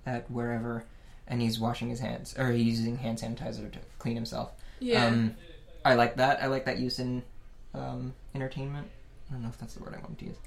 at 0.05 0.29
wherever, 0.29 0.85
and 1.27 1.41
he's 1.41 1.59
washing 1.59 1.89
his 1.89 1.99
hands, 1.99 2.35
or 2.37 2.51
he's 2.51 2.79
using 2.79 2.97
hand 2.97 3.17
sanitizer 3.19 3.71
to 3.71 3.79
clean 3.99 4.15
himself. 4.15 4.51
Yeah. 4.79 5.05
Um, 5.05 5.35
I 5.85 5.95
like 5.95 6.17
that. 6.17 6.41
I 6.41 6.47
like 6.47 6.65
that 6.65 6.79
use 6.79 6.99
in 6.99 7.23
um, 7.73 8.13
entertainment. 8.35 8.87
I 9.29 9.33
don't 9.33 9.43
know 9.43 9.49
if 9.49 9.57
that's 9.57 9.73
the 9.73 9.83
word 9.83 9.95
I 9.97 9.99
want 9.99 10.19
to 10.19 10.25
use. 10.25 10.37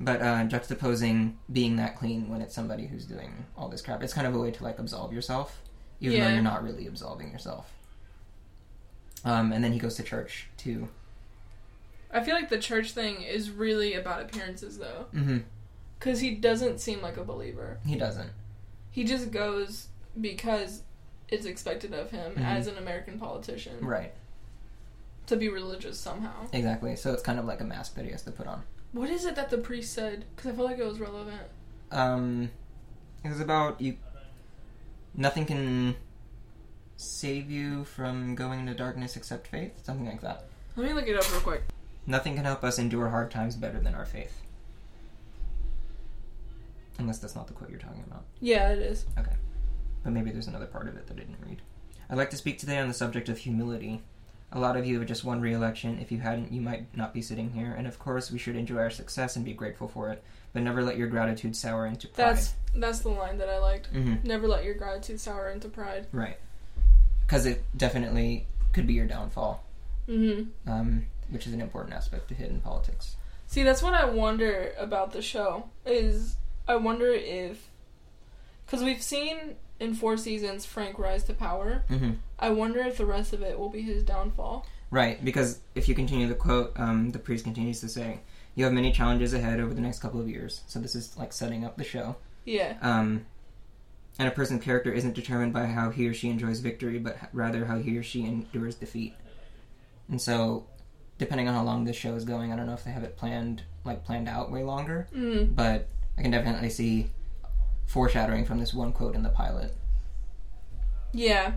But 0.00 0.20
uh, 0.20 0.44
juxtaposing 0.46 1.34
being 1.52 1.76
that 1.76 1.96
clean 1.96 2.28
when 2.28 2.40
it's 2.40 2.54
somebody 2.54 2.86
who's 2.86 3.04
doing 3.04 3.46
all 3.56 3.68
this 3.68 3.80
crap. 3.80 4.02
It's 4.02 4.12
kind 4.12 4.26
of 4.26 4.34
a 4.34 4.38
way 4.38 4.50
to 4.50 4.64
like 4.64 4.78
absolve 4.78 5.12
yourself, 5.12 5.60
even 6.00 6.20
though 6.20 6.28
you're 6.28 6.42
not 6.42 6.64
really 6.64 6.86
absolving 6.86 7.30
yourself. 7.30 7.72
Um, 9.24 9.52
and 9.52 9.62
then 9.62 9.72
he 9.72 9.78
goes 9.78 9.94
to 9.96 10.02
church 10.02 10.48
too. 10.56 10.88
I 12.14 12.22
feel 12.22 12.34
like 12.34 12.48
the 12.48 12.58
church 12.58 12.92
thing 12.92 13.20
is 13.22 13.50
really 13.50 13.94
about 13.94 14.22
appearances 14.22 14.78
though, 14.78 15.06
hmm 15.12 15.38
because 15.98 16.20
he 16.20 16.32
doesn't 16.34 16.80
seem 16.80 17.00
like 17.00 17.16
a 17.16 17.24
believer. 17.24 17.78
He 17.86 17.96
doesn't. 17.96 18.28
He 18.90 19.04
just 19.04 19.30
goes 19.30 19.88
because 20.20 20.82
it's 21.28 21.46
expected 21.46 21.94
of 21.94 22.10
him 22.10 22.34
Mhm. 22.34 22.44
as 22.44 22.66
an 22.66 22.76
American 22.76 23.18
politician 23.18 23.78
Right. 23.84 24.12
to 25.28 25.36
be 25.36 25.48
religious 25.48 25.98
somehow. 25.98 26.46
Exactly. 26.52 26.94
So 26.96 27.12
it's 27.14 27.22
kind 27.22 27.38
of 27.38 27.46
like 27.46 27.60
a 27.62 27.64
mask 27.64 27.94
that 27.94 28.04
he 28.04 28.10
has 28.10 28.22
to 28.24 28.30
put 28.32 28.46
on. 28.46 28.64
What 28.92 29.08
is 29.08 29.24
it 29.24 29.34
that 29.36 29.48
the 29.48 29.56
priest 29.58 29.94
said? 29.94 30.26
Because 30.36 30.52
I 30.52 30.54
feel 30.54 30.64
like 30.66 30.78
it 30.78 30.84
was 30.84 31.00
relevant. 31.00 31.40
Um, 31.90 32.50
it 33.24 33.28
was 33.30 33.40
about 33.40 33.80
you. 33.80 33.96
Nothing 35.14 35.46
can 35.46 35.96
save 36.98 37.50
you 37.50 37.84
from 37.84 38.34
going 38.34 38.60
into 38.60 38.74
darkness 38.74 39.16
except 39.16 39.46
faith. 39.46 39.72
Something 39.82 40.06
like 40.06 40.20
that. 40.20 40.44
Let 40.76 40.86
me 40.86 40.92
look 40.92 41.08
it 41.08 41.16
up 41.16 41.30
real 41.32 41.40
quick. 41.40 41.62
Nothing 42.06 42.34
can 42.36 42.44
help 42.44 42.62
us 42.64 42.78
endure 42.78 43.08
hard 43.08 43.30
times 43.30 43.56
better 43.56 43.80
than 43.80 43.94
our 43.94 44.04
faith. 44.04 44.40
Unless 46.98 47.18
that's 47.18 47.34
not 47.34 47.46
the 47.48 47.52
quote 47.54 47.70
you're 47.70 47.78
talking 47.78 48.04
about. 48.06 48.24
Yeah, 48.40 48.70
it 48.70 48.78
is. 48.78 49.06
Okay. 49.18 49.32
But 50.04 50.12
maybe 50.12 50.30
there's 50.30 50.46
another 50.46 50.66
part 50.66 50.86
of 50.86 50.96
it 50.96 51.06
that 51.06 51.14
I 51.14 51.20
didn't 51.20 51.38
read. 51.44 51.60
I'd 52.08 52.16
like 52.18 52.30
to 52.30 52.36
speak 52.36 52.58
today 52.58 52.78
on 52.78 52.88
the 52.88 52.94
subject 52.94 53.28
of 53.28 53.38
humility. 53.38 54.02
A 54.52 54.60
lot 54.60 54.76
of 54.76 54.86
you 54.86 54.98
have 55.00 55.08
just 55.08 55.24
won 55.24 55.40
re 55.40 55.52
election. 55.52 55.98
If 56.00 56.12
you 56.12 56.18
hadn't, 56.20 56.52
you 56.52 56.60
might 56.60 56.94
not 56.96 57.12
be 57.12 57.22
sitting 57.22 57.50
here. 57.50 57.74
And 57.76 57.86
of 57.88 57.98
course, 57.98 58.30
we 58.30 58.38
should 58.38 58.54
enjoy 58.54 58.76
our 58.78 58.90
success 58.90 59.34
and 59.34 59.44
be 59.44 59.52
grateful 59.54 59.88
for 59.88 60.10
it. 60.10 60.22
But 60.52 60.62
never 60.62 60.82
let 60.82 60.96
your 60.96 61.08
gratitude 61.08 61.56
sour 61.56 61.86
into 61.86 62.06
pride. 62.06 62.36
That's 62.36 62.54
that's 62.76 62.98
the 63.00 63.08
line 63.08 63.38
that 63.38 63.48
I 63.48 63.58
liked. 63.58 63.86
hmm 63.88 64.16
Never 64.22 64.46
let 64.46 64.62
your 64.62 64.74
gratitude 64.74 65.18
sour 65.18 65.48
into 65.50 65.68
pride. 65.68 66.06
Right. 66.12 66.36
because 67.26 67.46
it 67.46 67.64
definitely 67.76 68.46
could 68.72 68.86
be 68.86 68.92
your 68.94 69.06
downfall, 69.06 69.64
hmm 70.06 70.42
um, 70.66 71.06
which 71.30 71.46
is 71.46 71.52
an 71.52 71.60
important 71.60 71.94
aspect 71.94 72.28
to 72.28 72.34
hit 72.34 72.50
in 72.50 72.60
politics. 72.60 73.16
See, 73.46 73.62
that's 73.62 73.82
what 73.82 73.94
I 73.94 74.04
wonder 74.06 74.72
about 74.78 75.12
the 75.12 75.22
show. 75.22 75.68
Is 75.86 76.36
I 76.66 76.76
wonder 76.76 77.10
if 77.10 77.70
because 78.66 78.82
we've 78.82 79.02
seen 79.02 79.56
in 79.80 79.94
four 79.94 80.16
seasons 80.16 80.64
Frank 80.64 80.98
rise 80.98 81.24
to 81.24 81.34
power. 81.34 81.84
hmm 81.88 82.12
I 82.38 82.50
wonder 82.50 82.80
if 82.80 82.96
the 82.96 83.06
rest 83.06 83.32
of 83.32 83.42
it 83.42 83.58
will 83.58 83.68
be 83.70 83.82
his 83.82 84.02
downfall. 84.02 84.66
Right, 84.90 85.24
because 85.24 85.60
if 85.74 85.88
you 85.88 85.94
continue 85.94 86.28
the 86.28 86.34
quote, 86.34 86.72
um, 86.76 87.10
the 87.10 87.18
priest 87.18 87.44
continues 87.44 87.80
to 87.80 87.88
say, 87.88 88.20
"You 88.54 88.64
have 88.64 88.72
many 88.72 88.92
challenges 88.92 89.34
ahead 89.34 89.60
over 89.60 89.74
the 89.74 89.80
next 89.80 90.00
couple 90.00 90.20
of 90.20 90.28
years." 90.28 90.62
So 90.66 90.78
this 90.78 90.94
is 90.94 91.16
like 91.16 91.32
setting 91.32 91.64
up 91.64 91.76
the 91.76 91.84
show. 91.84 92.16
Yeah. 92.44 92.76
Um, 92.82 93.26
and 94.18 94.28
a 94.28 94.30
person's 94.30 94.62
character 94.62 94.92
isn't 94.92 95.14
determined 95.14 95.52
by 95.52 95.66
how 95.66 95.90
he 95.90 96.06
or 96.06 96.14
she 96.14 96.28
enjoys 96.30 96.60
victory, 96.60 96.98
but 96.98 97.16
rather 97.32 97.64
how 97.64 97.78
he 97.78 97.96
or 97.96 98.02
she 98.02 98.24
endures 98.24 98.76
defeat. 98.76 99.14
And 100.08 100.20
so, 100.20 100.66
depending 101.18 101.48
on 101.48 101.54
how 101.54 101.62
long 101.62 101.84
this 101.84 101.96
show 101.96 102.14
is 102.14 102.24
going, 102.24 102.52
I 102.52 102.56
don't 102.56 102.66
know 102.66 102.74
if 102.74 102.84
they 102.84 102.90
have 102.90 103.04
it 103.04 103.16
planned, 103.16 103.62
like 103.84 104.04
planned 104.04 104.28
out 104.28 104.50
way 104.50 104.62
longer. 104.62 105.06
Mm. 105.14 105.54
But 105.54 105.88
I 106.18 106.22
can 106.22 106.30
definitely 106.30 106.70
see 106.70 107.10
foreshadowing 107.86 108.44
from 108.44 108.58
this 108.58 108.72
one 108.74 108.92
quote 108.92 109.14
in 109.14 109.22
the 109.22 109.28
pilot. 109.30 109.74
Yeah. 111.12 111.52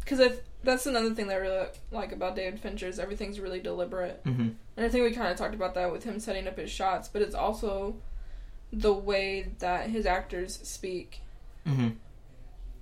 Because 0.00 0.38
that's 0.64 0.86
another 0.86 1.14
thing 1.14 1.28
that 1.28 1.34
I 1.34 1.38
really 1.38 1.66
like 1.90 2.12
about 2.12 2.36
David 2.36 2.60
Fincher 2.60 2.86
is 2.88 2.98
everything's 2.98 3.40
really 3.40 3.60
deliberate. 3.60 4.20
hmm 4.24 4.50
And 4.76 4.86
I 4.86 4.88
think 4.88 5.04
we 5.04 5.12
kind 5.12 5.30
of 5.30 5.36
talked 5.36 5.54
about 5.54 5.74
that 5.74 5.92
with 5.92 6.04
him 6.04 6.18
setting 6.20 6.46
up 6.46 6.58
his 6.58 6.70
shots, 6.70 7.08
but 7.08 7.22
it's 7.22 7.34
also 7.34 7.96
the 8.72 8.92
way 8.92 9.52
that 9.58 9.90
his 9.90 10.06
actors 10.06 10.58
speak 10.62 11.20
hmm 11.66 11.90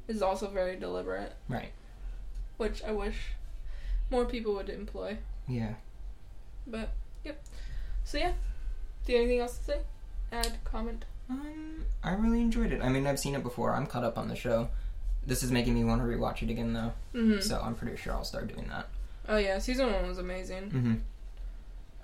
is 0.08 0.22
also 0.22 0.48
very 0.48 0.76
deliberate, 0.76 1.34
Right. 1.48 1.70
which 2.56 2.82
I 2.82 2.90
wish 2.90 3.16
more 4.10 4.24
people 4.24 4.54
would 4.54 4.68
employ. 4.68 5.18
Yeah. 5.46 5.74
But 6.70 6.90
yep. 7.24 7.42
So 8.04 8.18
yeah. 8.18 8.32
Do 9.06 9.12
you 9.12 9.18
have 9.18 9.24
anything 9.26 9.40
else 9.40 9.58
to 9.58 9.64
say? 9.64 9.80
Add, 10.32 10.58
comment. 10.64 11.04
Um, 11.28 11.84
I 12.02 12.12
really 12.12 12.40
enjoyed 12.40 12.72
it. 12.72 12.82
I 12.82 12.88
mean, 12.88 13.06
I've 13.06 13.18
seen 13.18 13.34
it 13.34 13.42
before. 13.42 13.72
I'm 13.74 13.86
caught 13.86 14.04
up 14.04 14.18
on 14.18 14.28
the 14.28 14.36
show. 14.36 14.68
This 15.26 15.42
is 15.42 15.50
making 15.52 15.74
me 15.74 15.84
want 15.84 16.00
to 16.00 16.06
rewatch 16.06 16.42
it 16.42 16.50
again, 16.50 16.72
though. 16.72 16.92
Mm-hmm. 17.14 17.40
So 17.40 17.60
I'm 17.60 17.74
pretty 17.74 17.96
sure 17.96 18.12
I'll 18.12 18.24
start 18.24 18.52
doing 18.52 18.68
that. 18.68 18.88
Oh 19.28 19.36
yeah, 19.36 19.58
season 19.58 19.92
one 19.92 20.06
was 20.08 20.18
amazing. 20.18 20.70
hmm 20.70 20.94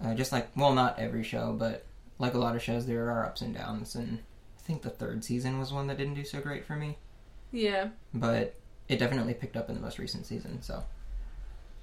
Uh, 0.05 0.15
just 0.15 0.33
like, 0.33 0.49
well, 0.57 0.75
not 0.75 0.99
every 0.99 1.25
show, 1.25 1.53
but 1.59 1.85
like 2.19 2.35
a 2.35 2.39
lot 2.39 2.55
of 2.57 2.63
shows, 2.63 2.87
there 2.87 3.11
are 3.11 3.25
ups 3.25 3.41
and 3.41 3.55
downs. 3.55 3.95
And 3.95 4.19
I 4.59 4.63
think 4.63 4.83
the 4.83 4.91
third 4.91 5.25
season 5.25 5.59
was 5.59 5.73
one 5.73 5.87
that 5.89 5.99
didn't 5.99 6.15
do 6.15 6.25
so 6.25 6.41
great 6.41 6.65
for 6.65 6.77
me. 6.77 6.99
Yeah. 7.53 7.89
But 8.13 8.55
it 8.89 8.99
definitely 8.99 9.35
picked 9.35 9.57
up 9.57 9.69
in 9.69 9.75
the 9.75 9.81
most 9.81 9.99
recent 9.99 10.27
season, 10.27 10.63
so 10.63 10.85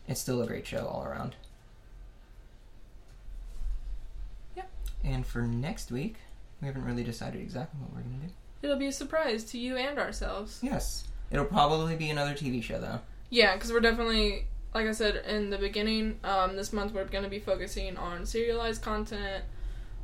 it's 0.07 0.19
still 0.21 0.41
a 0.41 0.47
great 0.47 0.65
show 0.67 0.85
all 0.85 1.03
around. 1.03 1.35
And 5.03 5.25
for 5.25 5.41
next 5.41 5.91
week, 5.91 6.15
we 6.61 6.67
haven't 6.67 6.85
really 6.85 7.03
decided 7.03 7.41
exactly 7.41 7.79
what 7.81 7.91
we're 7.93 8.01
going 8.01 8.21
to 8.21 8.27
do. 8.27 8.33
It'll 8.61 8.77
be 8.77 8.87
a 8.87 8.91
surprise 8.93 9.43
to 9.45 9.57
you 9.57 9.75
and 9.77 9.99
ourselves. 9.99 10.59
Yes. 10.61 11.05
It'll 11.31 11.45
probably 11.45 11.95
be 11.95 12.09
another 12.09 12.33
TV 12.33 12.63
show, 12.63 12.79
though. 12.79 12.99
Yeah, 13.29 13.55
because 13.55 13.71
we're 13.71 13.79
definitely, 13.81 14.45
like 14.73 14.87
I 14.87 14.91
said 14.91 15.17
in 15.27 15.49
the 15.49 15.57
beginning, 15.57 16.19
um, 16.23 16.55
this 16.55 16.71
month 16.71 16.93
we're 16.93 17.05
going 17.05 17.23
to 17.23 17.29
be 17.29 17.39
focusing 17.39 17.97
on 17.97 18.25
serialized 18.25 18.81
content. 18.81 19.43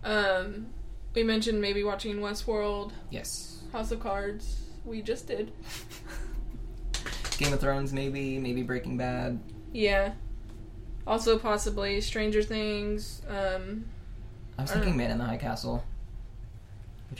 Um, 0.04 0.68
we 1.14 1.24
mentioned 1.24 1.62
maybe 1.62 1.84
watching 1.84 2.18
Westworld, 2.18 2.92
Yes. 3.10 3.62
House 3.72 3.92
of 3.92 4.00
Cards. 4.00 4.62
We 4.84 5.02
just 5.02 5.28
did. 5.28 5.52
Game 7.38 7.54
of 7.54 7.60
Thrones, 7.62 7.94
maybe. 7.94 8.38
Maybe 8.40 8.64
Breaking 8.64 8.98
Bad. 8.98 9.40
Yeah. 9.72 10.14
Also, 11.08 11.38
possibly 11.40 12.02
Stranger 12.02 12.42
Things. 12.44 13.22
Um, 13.30 13.86
I 14.60 14.62
was 14.64 14.72
thinking 14.72 14.98
Man 14.98 15.10
in 15.12 15.18
the 15.18 15.24
High 15.26 15.38
Castle. 15.38 15.84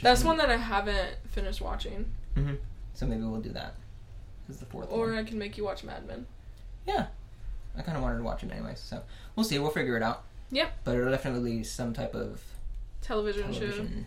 that's 0.02 0.22
gonna 0.22 0.28
one 0.28 0.38
that 0.38 0.50
I 0.50 0.56
haven't 0.56 1.16
finished 1.30 1.60
watching. 1.60 2.12
Mhm. 2.36 2.58
So 2.94 3.06
maybe 3.06 3.22
we'll 3.22 3.40
do 3.40 3.50
that. 3.50 3.74
This 4.46 4.56
is 4.56 4.60
the 4.60 4.66
fourth 4.66 4.88
Or 4.90 5.06
one. 5.08 5.16
I 5.18 5.24
can 5.24 5.38
make 5.38 5.56
you 5.56 5.64
watch 5.64 5.82
Mad 5.84 6.06
Men. 6.06 6.26
Yeah. 6.86 7.06
I 7.76 7.82
kind 7.82 7.96
of 7.96 8.02
wanted 8.02 8.18
to 8.18 8.24
watch 8.24 8.42
it 8.42 8.50
anyway, 8.52 8.74
so 8.76 9.02
we'll 9.36 9.44
see. 9.44 9.58
We'll 9.58 9.70
figure 9.70 9.96
it 9.96 10.02
out. 10.02 10.24
Yep. 10.50 10.72
But 10.84 10.96
it'll 10.96 11.10
definitely 11.10 11.58
be 11.58 11.64
some 11.64 11.92
type 11.94 12.14
of 12.14 12.42
Television, 13.00 13.52
show. 13.52 13.60
television. 13.60 14.06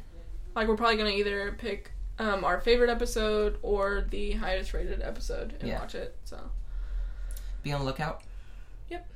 Like, 0.56 0.68
we're 0.68 0.76
probably 0.78 0.98
going 0.98 1.12
to 1.12 1.18
either 1.18 1.54
pick 1.54 1.92
um, 2.20 2.44
our 2.44 2.60
favorite 2.62 2.90
episode 2.92 3.58
or 3.64 4.06
the 4.10 4.34
highest 4.34 4.74
rated 4.74 5.02
episode 5.02 5.56
and 5.60 5.68
Yeah. 5.70 5.80
watch 5.80 5.96
it. 5.96 6.16
So, 6.26 6.52
Be 7.64 7.72
on 7.72 7.80
the 7.80 7.86
lookout. 7.86 8.22
Yep. 8.90 9.08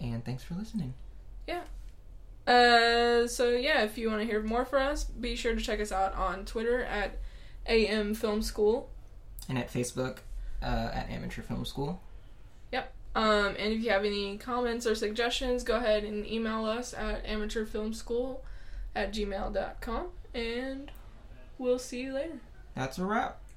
And 0.00 0.24
thanks 0.24 0.42
for 0.42 0.54
listening. 0.54 0.94
Uh, 2.46 3.26
so 3.26 3.50
yeah, 3.50 3.82
if 3.84 3.96
you 3.96 4.08
want 4.08 4.20
to 4.20 4.26
hear 4.26 4.42
more 4.42 4.64
from 4.64 4.82
us, 4.82 5.04
be 5.04 5.36
sure 5.36 5.54
to 5.54 5.60
check 5.60 5.80
us 5.80 5.92
out 5.92 6.14
on 6.14 6.44
Twitter 6.44 6.82
at 6.82 7.18
AM 7.66 8.14
Film 8.14 8.42
School. 8.42 8.90
And 9.48 9.58
at 9.58 9.72
Facebook, 9.72 10.18
uh, 10.62 10.90
at 10.92 11.10
Amateur 11.10 11.42
Film 11.42 11.64
School. 11.64 12.00
Yep. 12.72 12.92
Um, 13.14 13.54
and 13.58 13.72
if 13.72 13.82
you 13.82 13.90
have 13.90 14.04
any 14.04 14.38
comments 14.38 14.86
or 14.86 14.94
suggestions, 14.94 15.62
go 15.62 15.76
ahead 15.76 16.04
and 16.04 16.26
email 16.26 16.64
us 16.64 16.94
at 16.94 17.26
amateurfilmschool 17.26 18.38
at 18.94 19.12
gmail.com. 19.12 20.06
And 20.34 20.90
we'll 21.58 21.78
see 21.78 22.02
you 22.02 22.14
later. 22.14 22.40
That's 22.74 22.98
a 22.98 23.04
wrap. 23.04 23.41